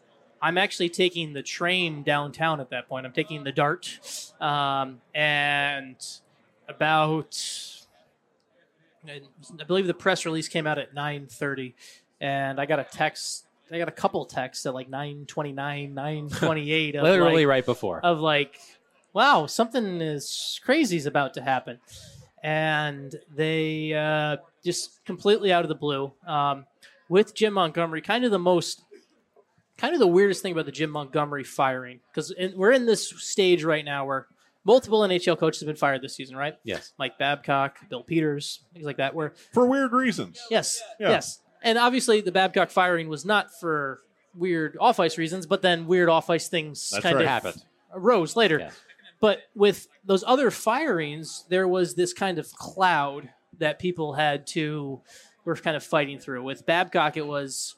[0.40, 3.06] I'm actually taking the train downtown at that point.
[3.06, 3.98] I'm taking the Dart,
[4.40, 5.96] um, and
[6.68, 7.38] about
[9.06, 11.74] I believe the press release came out at 9:30,
[12.20, 13.46] and I got a text.
[13.74, 16.94] I got a couple texts at like 9:29, 9:28.
[16.96, 18.00] of literally like, right before.
[18.04, 18.58] of like,
[19.12, 21.78] wow, something is crazy is about to happen,
[22.42, 26.66] and they uh, just completely out of the blue um,
[27.08, 28.00] with Jim Montgomery.
[28.02, 28.82] Kind of the most,
[29.78, 33.64] kind of the weirdest thing about the Jim Montgomery firing because we're in this stage
[33.64, 34.26] right now where
[34.64, 36.54] multiple NHL coaches have been fired this season, right?
[36.64, 36.92] yes.
[36.98, 39.14] Mike Babcock, Bill Peters, things like that.
[39.14, 40.40] Where For weird reasons.
[40.50, 41.10] Yes, Yeah.
[41.10, 44.00] yes, and obviously the Babcock firing was not for
[44.34, 47.62] weird off ice reasons, but then weird off ice things That's kind of Happened.
[47.92, 48.58] arose later.
[48.58, 48.70] Yeah.
[49.20, 55.00] But with those other firings, there was this kind of cloud that people had to
[55.44, 56.42] were kind of fighting through.
[56.42, 57.76] With Babcock, it was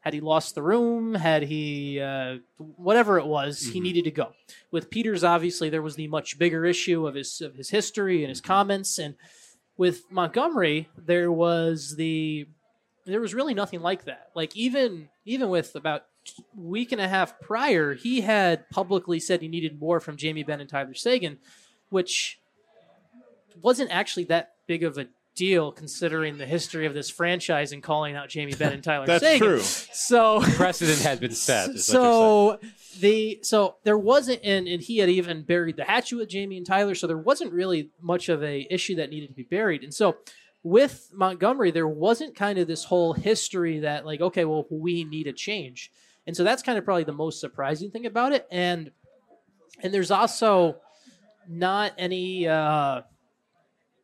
[0.00, 4.32] had he lost the room, had he uh, whatever it was, he needed to go.
[4.70, 8.28] With Peters, obviously, there was the much bigger issue of his of his history and
[8.28, 9.14] his comments, and
[9.76, 12.46] with Montgomery, there was the
[13.12, 14.30] there was really nothing like that.
[14.34, 16.04] Like even even with about
[16.56, 20.60] week and a half prior, he had publicly said he needed more from Jamie Benn
[20.60, 21.38] and Tyler Seguin,
[21.90, 22.38] which
[23.62, 28.16] wasn't actually that big of a deal considering the history of this franchise and calling
[28.16, 29.20] out Jamie Benn and Tyler Seguin.
[29.20, 29.48] That's Seguin.
[29.48, 29.60] true.
[29.60, 31.70] So Precedent had been set.
[31.70, 32.58] is what you're saying.
[32.62, 36.56] so the so there wasn't and, and he had even buried the hatchet with Jamie
[36.56, 39.82] and Tyler, so there wasn't really much of a issue that needed to be buried.
[39.84, 40.16] And so
[40.62, 45.26] with Montgomery, there wasn't kind of this whole history that like, okay, well, we need
[45.26, 45.92] a change.
[46.26, 48.46] And so that's kind of probably the most surprising thing about it.
[48.50, 48.90] And
[49.82, 50.76] and there's also
[51.48, 53.02] not any uh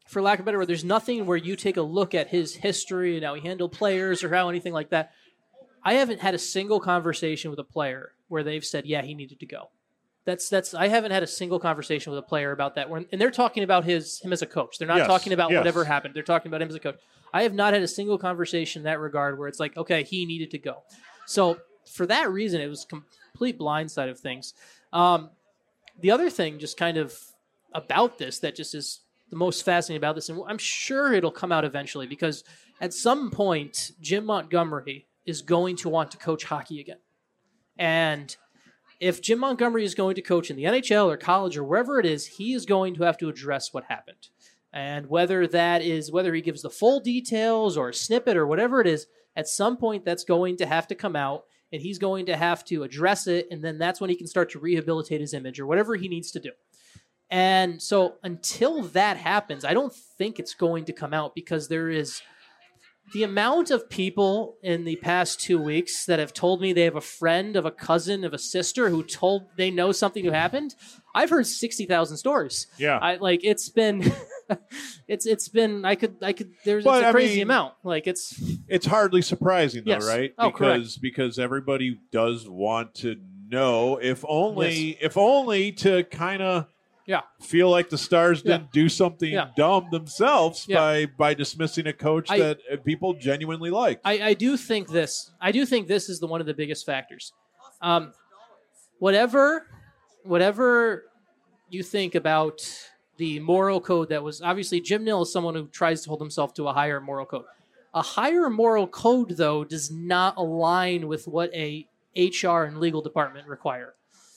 [0.06, 2.54] for lack of a better word, there's nothing where you take a look at his
[2.54, 5.12] history and how he handled players or how anything like that.
[5.82, 9.40] I haven't had a single conversation with a player where they've said, "Yeah, he needed
[9.40, 9.70] to go."
[10.24, 10.72] That's that's.
[10.74, 12.88] I haven't had a single conversation with a player about that.
[12.88, 14.78] When, and they're talking about his him as a coach.
[14.78, 15.58] They're not Yes, talking about yes.
[15.58, 16.14] whatever happened.
[16.14, 16.96] They're talking about him as a coach.
[17.32, 20.24] I have not had a single conversation in that regard where it's like, okay, he
[20.24, 20.82] needed to go.
[21.26, 24.54] So for that reason, it was complete blindside of things.
[24.92, 25.30] Um,
[26.00, 27.18] the other thing, just kind of
[27.72, 29.00] about this, that just is
[29.30, 32.44] the most fascinating about this, and I'm sure it'll come out eventually because
[32.80, 36.98] at some point, Jim Montgomery is going to want to coach hockey again.
[37.78, 38.36] And
[39.04, 42.06] if Jim Montgomery is going to coach in the NHL or college or wherever it
[42.06, 44.28] is, he is going to have to address what happened.
[44.72, 48.80] And whether that is whether he gives the full details or a snippet or whatever
[48.80, 52.24] it is, at some point that's going to have to come out and he's going
[52.26, 55.34] to have to address it and then that's when he can start to rehabilitate his
[55.34, 56.52] image or whatever he needs to do.
[57.28, 61.90] And so until that happens, I don't think it's going to come out because there
[61.90, 62.22] is
[63.12, 66.96] the amount of people in the past two weeks that have told me they have
[66.96, 70.74] a friend of a cousin of a sister who told they know something who happened.
[71.14, 72.66] I've heard sixty thousand stories.
[72.78, 72.98] Yeah.
[72.98, 74.12] I like it's been
[75.08, 77.74] it's it's been I could I could there's But, it's a I crazy mean- amount.
[77.84, 80.06] Like it's It's hardly surprising, though, Yes.
[80.08, 80.32] right?
[80.38, 80.74] Oh, correct.
[80.80, 83.16] because because everybody does want to
[83.48, 86.66] know, if only if only to kind of
[87.06, 87.20] Yeah.
[87.42, 88.58] feel like the stars Yeah.
[88.58, 89.50] didn't do something Yeah.
[89.56, 94.00] dumb themselves by by dismissing a coach I- that uh, people genuinely like.
[94.04, 95.30] I, I do think this.
[95.40, 97.32] I do think this is the one of the biggest factors.
[97.82, 98.12] Um,
[98.98, 99.66] whatever,
[100.22, 101.04] whatever
[101.68, 102.60] you think about
[103.16, 106.54] the moral code that was obviously Jim Nill is someone who tries to hold himself
[106.54, 107.44] to a higher moral code.
[107.92, 111.86] A higher moral code, though, does not align with what a
[112.16, 113.94] HR and legal department require.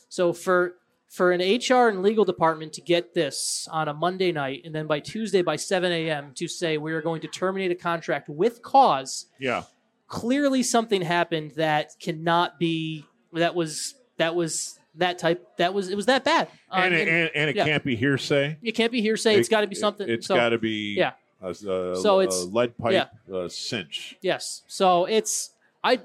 [0.09, 0.75] So for
[1.09, 4.87] for an HR and legal department to get this on a Monday night and then
[4.87, 6.31] by Tuesday by 7 a.m.
[6.35, 9.63] to say we are going to terminate a contract with cause yeah,
[10.07, 15.95] clearly something happened that cannot be that was that was that type that was it
[15.95, 17.65] was that bad Uh, and, it, and and, it yeah.
[17.65, 18.57] can't be hearsay.
[18.61, 20.95] it can't be hearsay it's It- got to be something It's so, got to be
[20.97, 21.11] yeah.
[21.41, 24.17] a, a, So it's- lead pipe uh, cinch.
[24.21, 25.51] yes so it's
[25.83, 25.93] i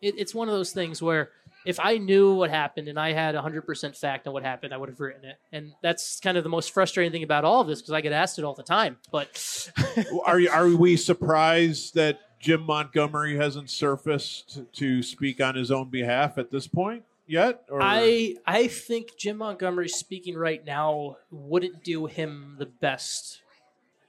[0.00, 1.30] it, it's one of those things where
[1.68, 4.88] if i knew what happened and i had 100% fact on what happened i would
[4.88, 7.80] have written it and that's kind of the most frustrating thing about all of this
[7.80, 9.70] because i get asked it all the time but
[10.24, 15.90] are you, are we surprised that Jim Montgomery hasn't surfaced to speak on his own
[15.90, 17.64] behalf at this point yet?
[17.68, 23.42] Or I I think Jim Montgomery speaking right now wouldn't do him the best.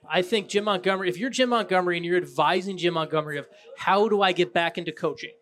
[0.10, 3.48] I think Jim Montgomery, if you're Jim Montgomery and you're advising Jim Montgomery of
[3.78, 5.34] how do I get back into coaching,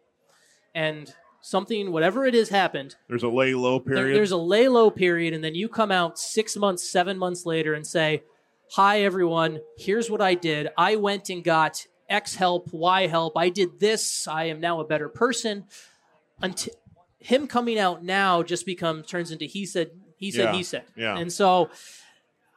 [0.74, 1.14] and
[1.50, 4.16] something whatever it is happened, there's a lay low there- period.
[4.16, 7.74] there's a lay low period, and then you come out six months, seven months later
[7.74, 8.24] and say,
[8.74, 10.70] "Hi everyone, here's what I did.
[10.78, 13.38] I went and got X help, Y help.
[13.38, 14.28] I did this.
[14.28, 15.66] I am now a better person."
[16.42, 16.74] Until
[17.20, 20.84] him coming out now just becomes turns into he said, he said, Yeah, he said,
[20.96, 21.18] yeah.
[21.18, 21.70] and so.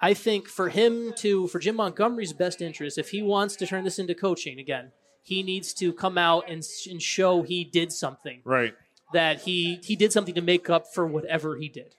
[0.02, 3.84] I think for him to, for Jim Montgomery's best interest, if he wants to turn
[3.84, 8.40] this into coaching again, he needs to come out and, and show he did something
[8.44, 8.74] right.
[9.12, 11.94] that he he did something to make up for whatever he did.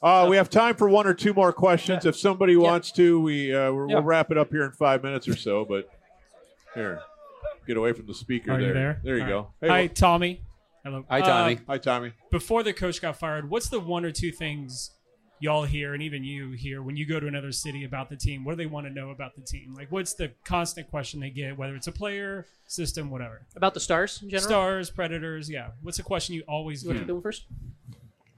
[0.00, 2.06] Uh, we have time for one or two more questions.
[2.06, 3.94] If somebody wants to, we uh, we'll, Yeah.
[3.96, 5.64] we'll wrap it up here in five minutes or so.
[5.64, 5.88] But
[6.74, 7.00] here,
[7.66, 8.52] get away from the speaker.
[8.52, 8.68] Are there.
[8.68, 9.00] you there?
[9.02, 9.38] There you All go.
[9.38, 9.50] right.
[9.60, 10.42] Hey, Hi, well- Tommy.
[10.84, 11.04] Hello.
[11.10, 11.58] Hi, Uh, Tommy.
[11.66, 12.12] hi, Tommy.
[12.30, 14.92] before the coach got fired, what's the one or two things
[15.40, 18.44] y'all hear, and even you hear, when you go to another city about the team?
[18.44, 19.74] What do they want to know about the team?
[19.74, 23.42] Like, what's the constant question they get, whether it's a player, system, whatever?
[23.56, 24.48] About the stars in general.
[24.48, 25.68] Stars, predators, yeah.
[25.82, 27.08] What's the question you always You want to get?
[27.08, 27.44] do one first?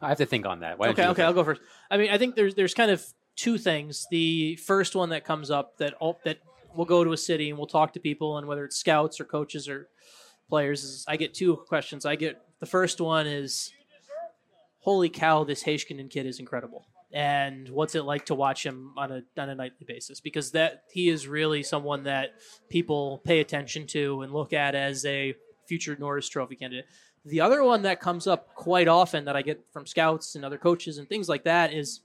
[0.03, 0.79] I have to think on that.
[0.79, 1.61] Why Okay, okay, go I'll go first.
[1.91, 3.05] I mean, I think there's there's kind of
[3.37, 4.07] two things.
[4.11, 6.39] The first one that comes up that all, that
[6.75, 9.25] we'll go to a city and we'll talk to people, and whether it's scouts or
[9.25, 9.89] coaches or
[10.49, 12.07] players, is I get two questions.
[12.07, 13.73] I get the first one is,
[14.81, 19.11] "Holy cow, this Heiskanen kid is incredible." And what's it like to watch him on
[19.11, 20.21] a on a nightly basis?
[20.21, 22.31] Because that he is really someone that
[22.69, 25.35] people pay attention to and look at as a
[25.67, 26.87] future Norris Trophy candidate.
[27.25, 30.57] The other one that comes up quite often that I get from scouts and other
[30.57, 32.01] coaches and things like that is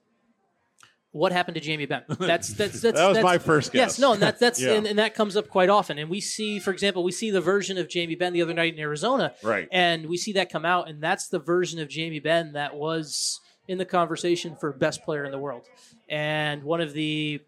[1.11, 2.03] what happened to Jamie Benn?
[2.19, 3.91] That's that's that's That was that's, my first guess.
[3.91, 4.73] Yes, no, and that, that's Yeah.
[4.73, 5.97] and, and that comes up quite often.
[5.97, 8.73] And we see, for example, we see the version of Jamie Benn the other night
[8.73, 9.69] in Arizona, Right.
[9.71, 13.39] and we see that come out, and that's the version of Jamie Benn that was
[13.67, 15.63] in the conversation for best player in the world.
[16.09, 17.41] And one of the,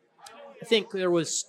[0.62, 1.46] I think there was,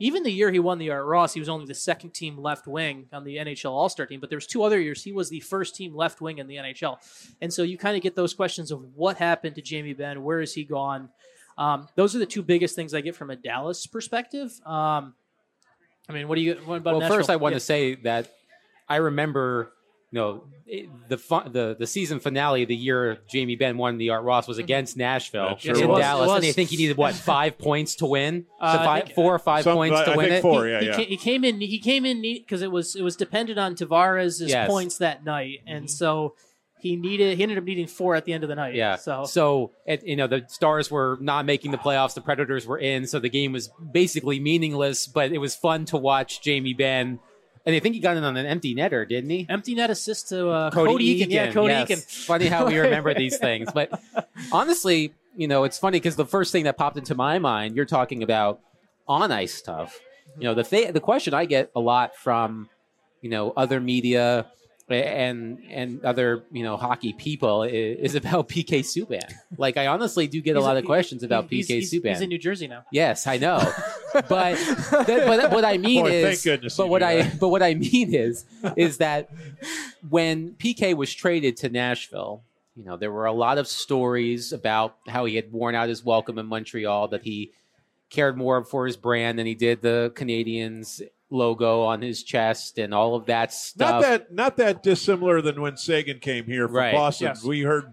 [0.00, 2.66] even the year he won the Art Ross, he was only the second team left
[2.66, 4.20] wing on the NHL All Star team.
[4.20, 6.56] But there was two other years he was the first team left wing in the
[6.56, 6.98] NHL.
[7.40, 10.40] And so you kind of get those questions of what happened to Jamie Benn, where
[10.40, 11.10] is he gone?
[11.56, 14.52] Um, those are the two biggest things I get from a Dallas perspective.
[14.66, 15.14] Um,
[16.08, 16.54] I mean, what do you?
[16.64, 17.18] What about well, Nashville?
[17.18, 17.58] first I want Yeah.
[17.58, 18.28] to say that
[18.88, 19.72] I remember,
[20.14, 23.98] you know, it- the fun, the the season finale of the year Jamie Benn won
[23.98, 26.00] the Art Ross was against Nashville That sure in was.
[26.00, 26.36] Dallas, was.
[26.36, 29.14] and I think he needed what five points to win, Uh, So I five, think-
[29.16, 30.42] four or five Some- points to I win think it.
[30.42, 30.96] four, he, yeah, he, yeah.
[30.96, 31.60] Came, he came in.
[31.60, 34.68] He came in because it was it was dependent on Tavares' Yes.
[34.68, 36.34] points that night, and so
[36.80, 37.36] he needed.
[37.36, 38.74] He ended up needing four at the end of the night.
[38.74, 38.96] Yeah.
[38.96, 42.14] So So, it, you know, the Stars were not making the playoffs.
[42.14, 45.06] The Predators were in, so the game was basically meaningless.
[45.06, 47.20] But it was fun to watch Jamie Benn,
[47.66, 49.46] and I think he got it on an empty netter, didn't he?
[49.48, 51.20] empty net assist to uh, Cody, Cody.
[51.20, 51.30] Eakin.
[51.30, 51.88] Yeah, Cody yes.
[51.88, 52.26] Eakin.
[52.26, 53.68] Funny how we remember these things.
[53.72, 54.00] But
[54.52, 57.84] honestly, you know, it's funny because the first thing that popped into my mind, you're
[57.84, 58.60] talking about
[59.08, 59.98] on ice stuff.
[60.38, 62.68] You know, the th- the question I get a lot from,
[63.20, 64.46] you know, other media
[64.88, 69.32] and and other you know hockey people is, is about PK Subban.
[69.56, 71.92] Like I honestly do get a He's- lot of he- questions about he's, PK he's,
[71.92, 72.08] Subban.
[72.10, 72.84] He's in New Jersey now.
[72.92, 73.58] Yes, I know,
[74.12, 77.40] but that, but what I mean Boy, is, but what I that.
[77.40, 78.44] but what I mean is,
[78.76, 79.30] is that
[80.08, 82.42] when PK was traded to Nashville,
[82.76, 86.04] you know, there were a lot of stories about how he had worn out his
[86.04, 87.52] welcome in Montreal, that he
[88.10, 91.00] cared more for his brand than he did the Canadiens
[91.34, 93.90] logo on his chest and all of that stuff.
[93.90, 96.94] Not that not that dissimilar than when Seguin came here from Right.
[96.94, 97.26] Boston.
[97.28, 97.44] Yes.
[97.44, 97.92] We heard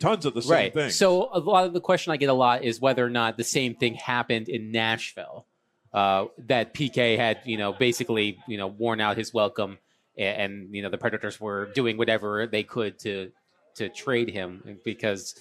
[0.00, 0.74] tons of the same right.
[0.74, 0.90] thing.
[0.90, 3.44] So a lot of the question I get a lot is whether or not the
[3.44, 5.46] same thing happened in Nashville.
[5.92, 9.78] Uh, that PK had, you know, basically, you know, worn out his welcome,
[10.18, 13.32] and, and you know the Predators were doing whatever they could to
[13.76, 15.34] to trade him because,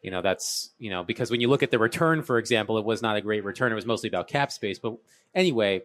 [0.00, 2.84] you know, that's you know because when you look at the return, for example, it
[2.84, 3.72] was not a great return.
[3.72, 4.78] It was mostly about cap space.
[4.78, 4.98] But
[5.34, 5.82] anyway,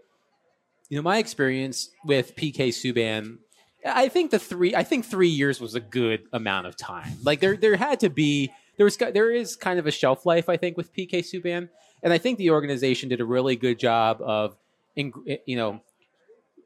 [0.89, 3.37] you know, my experience with PK Subban
[3.85, 4.75] I think the three.
[4.75, 7.13] I think three years was a good amount of time.
[7.23, 10.49] Like there, there had to be there was there is kind of a shelf life.
[10.49, 11.69] I think with PK Subban,
[12.03, 14.57] and I think the organization did a really good job of,
[14.95, 15.81] you know,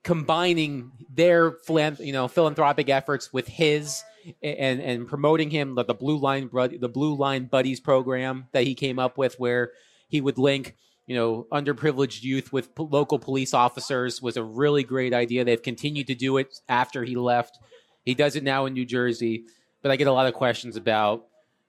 [0.04, 1.58] combining their
[2.00, 4.04] you know philanthropic efforts with his
[4.42, 8.74] and and promoting him the, the blue line the blue line buddies program that he
[8.74, 9.72] came up with where
[10.08, 10.76] he would link
[11.12, 16.08] you know underprivileged youth with local police officers was a really great idea they've continued
[16.08, 17.60] to do it after he left
[18.06, 19.44] he does it now in New Jersey
[19.82, 21.26] but I get a lot of questions about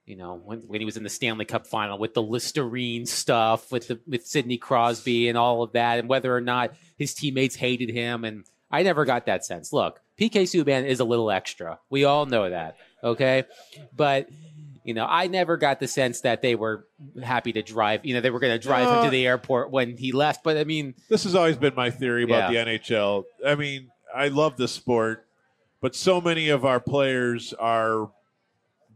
[0.06, 3.72] you know when, when he was in the Stanley Cup final with the Listerine stuff
[3.72, 7.56] with the with Sidney Crosby and all of that and whether or not his teammates
[7.56, 9.70] hated him and I never got that sense.
[9.72, 11.78] Look, PK Subban is a little extra.
[11.90, 13.44] We all know that, okay?
[13.94, 14.30] But
[14.84, 16.86] you know, I never got the sense that they were
[17.22, 18.04] happy to drive.
[18.04, 20.42] You know, they were going to drive him Uh, to the airport when he left.
[20.44, 22.64] But I mean, this has always been my theory about Yeah.
[22.64, 23.24] the NHL.
[23.46, 25.26] I mean, I love the sport,
[25.80, 28.10] but so many of our players are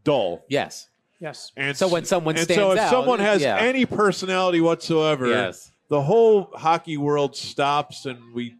[0.03, 0.43] dull.
[0.49, 0.87] yes.
[1.19, 1.51] Yes.
[1.57, 3.57] And So when someone and stands so if out, someone has yeah.
[3.57, 5.71] any personality whatsoever, Yes.
[5.89, 8.53] the whole hockey world stops and we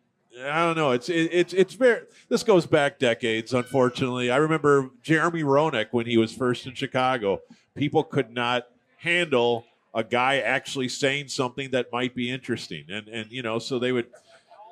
[0.45, 0.91] I don't know.
[0.91, 2.01] It's it, it's it's very.
[2.29, 3.53] This goes back decades.
[3.53, 7.41] Unfortunately, I remember Jeremy Roenick when he was first in Chicago.
[7.75, 8.67] People could not
[8.97, 13.79] handle a guy actually saying something that might be interesting, and and you know, so
[13.79, 14.07] they would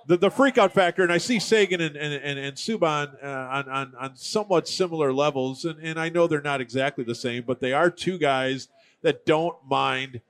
[0.08, 1.04] the, the freak out factor.
[1.04, 5.12] And I see Seguin and and, and, and Subban uh, on, on on somewhat similar
[5.14, 8.68] levels, and and I know they're not exactly the same, but they are two guys
[9.02, 10.22] that don't mind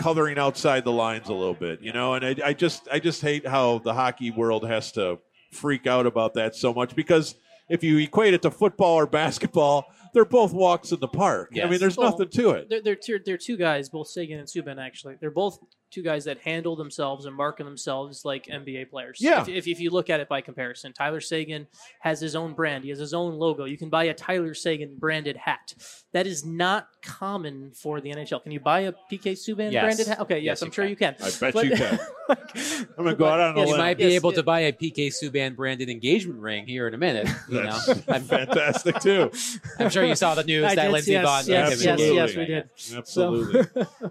[0.00, 2.14] coloring outside the lines a little bit, you know.
[2.14, 5.18] And I, I just I just hate how the hockey world has to
[5.52, 7.34] freak out about that so much because
[7.68, 11.50] if you equate it to football or basketball, they're both walks in the park.
[11.62, 12.68] I mean, there's Well, nothing to it.
[12.68, 15.16] They're, they're, two, they're two guys, both Seguin and Subban, actually.
[15.20, 15.60] They're both
[15.90, 19.18] two guys that handle themselves and market themselves like NBA players.
[19.20, 19.40] Yeah.
[19.42, 21.66] If, if, if you look at it by comparison, Tyler Seguin
[22.00, 22.84] has his own brand.
[22.84, 23.64] He has his own logo.
[23.64, 25.74] You can buy a Tyler Seguin branded hat.
[26.12, 28.42] That is not common for the NHL.
[28.42, 29.82] Can you buy a PK Subban Yes.
[29.84, 30.20] branded hat?
[30.20, 30.90] Okay, yes, Yes, I'm sure can.
[30.90, 31.16] you can.
[31.22, 31.98] I bet But- you can.
[32.30, 34.60] I'm gonna go out on a Yes, You might be Yes, able it- to buy
[34.60, 37.28] a PK Subban branded engagement ring here in a minute.
[37.48, 37.78] You know,
[38.08, 39.30] I'm, fantastic too.
[39.78, 41.48] I'm sure you saw the news I that did, Lindsey yes, Vonn.
[41.48, 42.68] yes, yes, yes, we did.
[42.96, 43.86] Absolutely.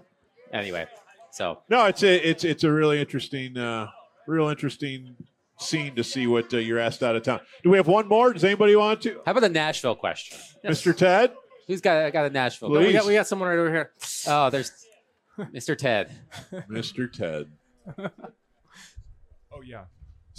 [0.52, 0.84] Anyway,
[1.40, 3.88] so No, it's a it's it's a really interesting, uh,
[4.26, 5.16] real interesting
[5.58, 7.40] scene to see what uh, you're asked out of town.
[7.62, 8.32] Do we have one more?
[8.32, 10.38] Does anybody want to, how about a Nashville question?
[10.62, 10.82] Yes.
[10.82, 10.94] Mr.
[10.94, 11.32] Ted?
[11.66, 12.68] Who's got got a Nashville?
[12.68, 12.78] Please.
[12.78, 13.00] We question?
[13.00, 13.90] got, we got someone right over here.
[14.26, 14.70] Oh, there's
[15.38, 15.76] Mr.
[15.76, 16.12] Ted.
[16.70, 17.10] Mr.
[17.10, 17.50] Ted.
[19.52, 19.82] Oh yeah.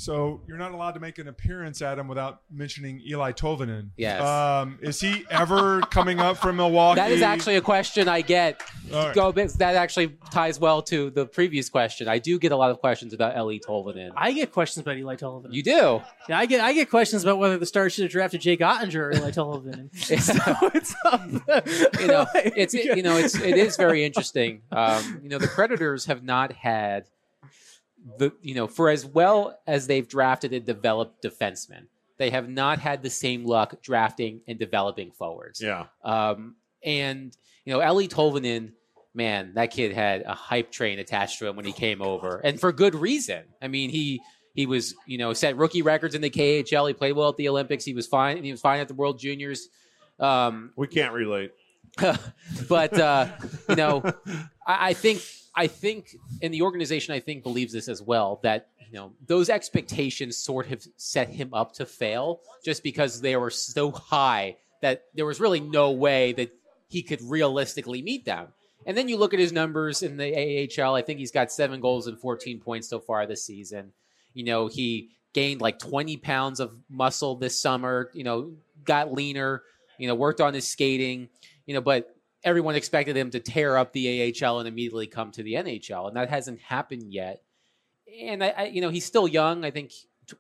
[0.02, 3.89] So you're not allowed to make an appearance, at him without mentioning Eeli Tolvanen.
[3.97, 4.20] Yes.
[4.24, 6.95] Um, is he ever coming up from Milwaukee?
[6.99, 8.64] That is actually a question I get.
[8.91, 9.14] All right.
[9.16, 12.08] Go bit- that actually ties well to the previous question.
[12.08, 14.10] I do get a lot of questions about Eeli Tolvanen.
[14.18, 15.54] I get questions about Eeli Tolvanen.
[15.54, 16.02] You do.
[16.28, 18.95] Yeah, I get I get questions about whether the Stars should have drafted Jake Oettinger
[18.95, 19.89] or Eeli Tolvanen.
[20.12, 20.95] It's- so it's
[22.02, 24.64] you know, it's you know, it's it is very interesting.
[24.72, 27.06] Um, you know, the Predators have not had
[28.18, 31.88] the you know for as well as they've drafted and developed defensemen,
[32.18, 35.62] they have not had the same luck drafting and developing forwards.
[35.62, 35.86] Yeah.
[36.04, 37.36] Um, and
[37.66, 38.74] you know, Eeli Tolvanen,
[39.14, 42.60] man, that kid had a hype train attached to him when he came over, and
[42.60, 43.43] for good reason.
[43.62, 44.22] I mean, he
[44.54, 46.88] he was you know set rookie records in the KHL.
[46.88, 47.86] He played well at the Olympics.
[47.86, 48.43] He was fine.
[48.43, 49.70] He was fine at the World Juniors.
[50.20, 51.52] Um, We can't relate.
[52.70, 53.28] but uh,
[53.70, 54.02] you know,
[54.66, 55.22] I, I think
[55.56, 59.49] I think, and the organization I think believes this as well that you know those
[59.49, 65.06] expectations sort of set him up to fail just because they were so high that
[65.14, 66.52] there was really no way that
[66.88, 68.47] he could realistically meet them.
[68.86, 70.95] And then you look at his numbers in the AHL.
[70.95, 73.93] I think he's got seven goals and 14 points so far this season.
[74.34, 78.10] You know, he gained like 20 pounds of muscle this summer.
[78.14, 79.64] You know, got leaner.
[79.99, 81.30] You know, worked on his skating.
[81.66, 85.44] You know, but everyone expected him to tear up the AHL and immediately come to
[85.44, 87.42] the NHL, and that hasn't happened yet.
[88.22, 89.64] And I, I you know, he's still young.
[89.64, 89.92] I think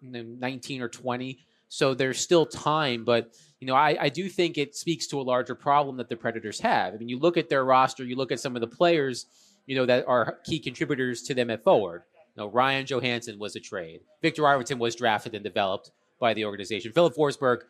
[0.01, 3.03] 19 or 20, so there's still time.
[3.05, 6.17] But you know, I, I do think it speaks to a larger problem that the
[6.17, 6.93] Predators have.
[6.93, 9.27] I mean, you look at their roster, you look at some of the players,
[9.65, 12.03] you know, that are key contributors to them at forward.
[12.35, 14.01] You know, Ryan Johansen was a trade.
[14.21, 16.93] Viktor Arvidsson was drafted and developed by the organization.
[16.93, 17.63] Filip Forsberg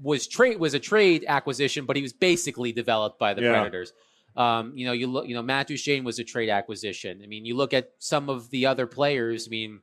[0.00, 3.52] was trade was a trade acquisition, but he was basically developed by the Yeah.
[3.52, 3.92] Predators.
[4.36, 7.20] Um, you know, you look, you know, Matt Duchene was a trade acquisition.
[7.22, 9.48] I mean, you look at some of the other players.
[9.48, 9.80] I mean,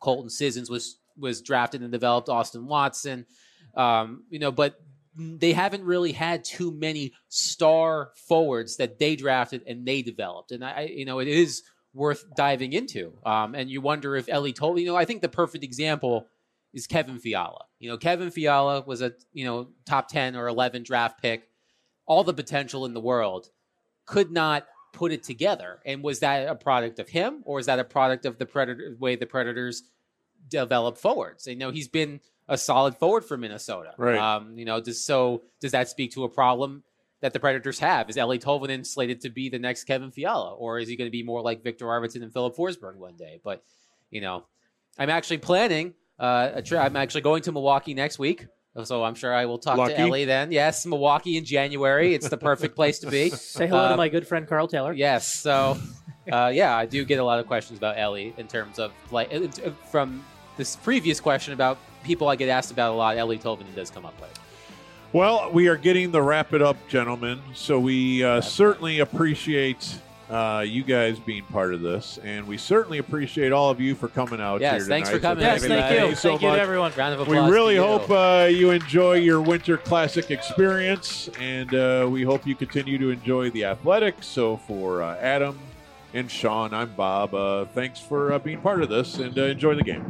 [0.00, 2.28] Colton Sissons was was drafted and developed.
[2.28, 3.26] Austin Watson,
[3.74, 4.80] um, you know, but
[5.18, 10.52] they haven't really had too many star forwards that they drafted and they developed.
[10.52, 11.62] And I, I- you know, it is
[11.94, 13.12] worth diving into.
[13.24, 16.26] Um, and you wonder if Eeli told, you know, I think the perfect example
[16.74, 17.64] is Kevin Fiala.
[17.86, 21.48] You know, Kevin Fiala was a, you know, top 10 or 11 draft pick,
[22.04, 23.48] all the potential in the world,
[24.06, 25.78] could not put it together.
[25.86, 28.96] And was that a product of him or is that a product of the predator
[28.98, 29.84] way the Predators
[30.48, 31.46] develop forwards?
[31.46, 32.18] You know, he's been
[32.48, 33.92] a solid forward for Minnesota.
[33.96, 34.18] Right.
[34.18, 36.82] Um, you know, does so does that speak to a problem
[37.20, 38.10] that the Predators have?
[38.10, 41.12] Is Eeli Tolvanen slated to be the next Kevin Fiala, or is he going to
[41.12, 43.38] be more like Viktor Arvidsson and Filip Forsberg one day?
[43.44, 43.62] But
[44.10, 44.44] you know,
[44.98, 45.94] I'm actually planning.
[46.18, 48.46] Uh, a tri- I'm actually going to Milwaukee next week,
[48.84, 49.94] so I'm sure I will talk Lucky.
[49.94, 50.50] to Eeli then.
[50.52, 52.14] Yes, Milwaukee in January.
[52.14, 53.28] It's the perfect place to be.
[53.30, 54.92] Say hello to Uh, my good friend Karl Taylor.
[54.92, 55.26] Yes.
[55.32, 55.76] So,
[56.32, 59.30] uh, yeah, I do get a lot of questions about Eeli in terms of like
[59.32, 60.24] it- it- from
[60.56, 63.16] this previous question about people I get asked about a lot.
[63.16, 64.32] Eeli Tolvanen does come up later.
[65.12, 67.40] Well, we are getting the wrap it up, gentlemen.
[67.54, 69.98] So we uh, certainly appreciate
[70.30, 74.08] uh, you guys being part of this, and we certainly appreciate all of you for
[74.08, 75.94] coming out Yes, here thanks for coming, So Yes, thank everybody.
[75.94, 76.00] you.
[76.00, 76.56] Thank you so thank you much.
[76.56, 76.92] to everyone.
[76.96, 77.48] Round of applause.
[77.48, 77.86] We really to you.
[77.86, 83.10] hope uh, you enjoy your Winter Classic experience, and uh, we hope you continue to
[83.10, 84.26] enjoy the athletics.
[84.26, 85.58] So, for uh, Adam
[86.12, 87.32] and Sean, I'm Bob.
[87.34, 90.04] Uh, thanks for uh, being part of this, and uh, enjoy the game.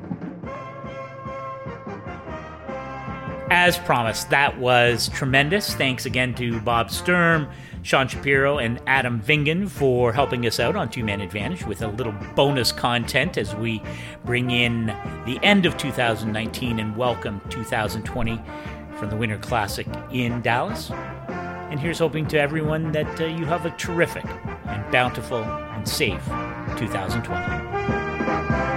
[3.49, 5.75] As promised, that was tremendous.
[5.75, 7.49] Thanks again to Bob Sturm,
[7.87, 11.87] Sean Shapiro, and Adam Vingan for helping us out on Two Man Advantage with a
[11.87, 13.81] little bonus content as we
[14.25, 14.87] bring in
[15.25, 18.43] the end of 2019 and welcome 2020
[18.99, 20.91] from the Winter Classic in Dallas.
[20.91, 24.27] And here's hoping to everyone that uh, you have a terrific
[24.67, 26.25] and bountiful and safe
[26.77, 28.76] 2020.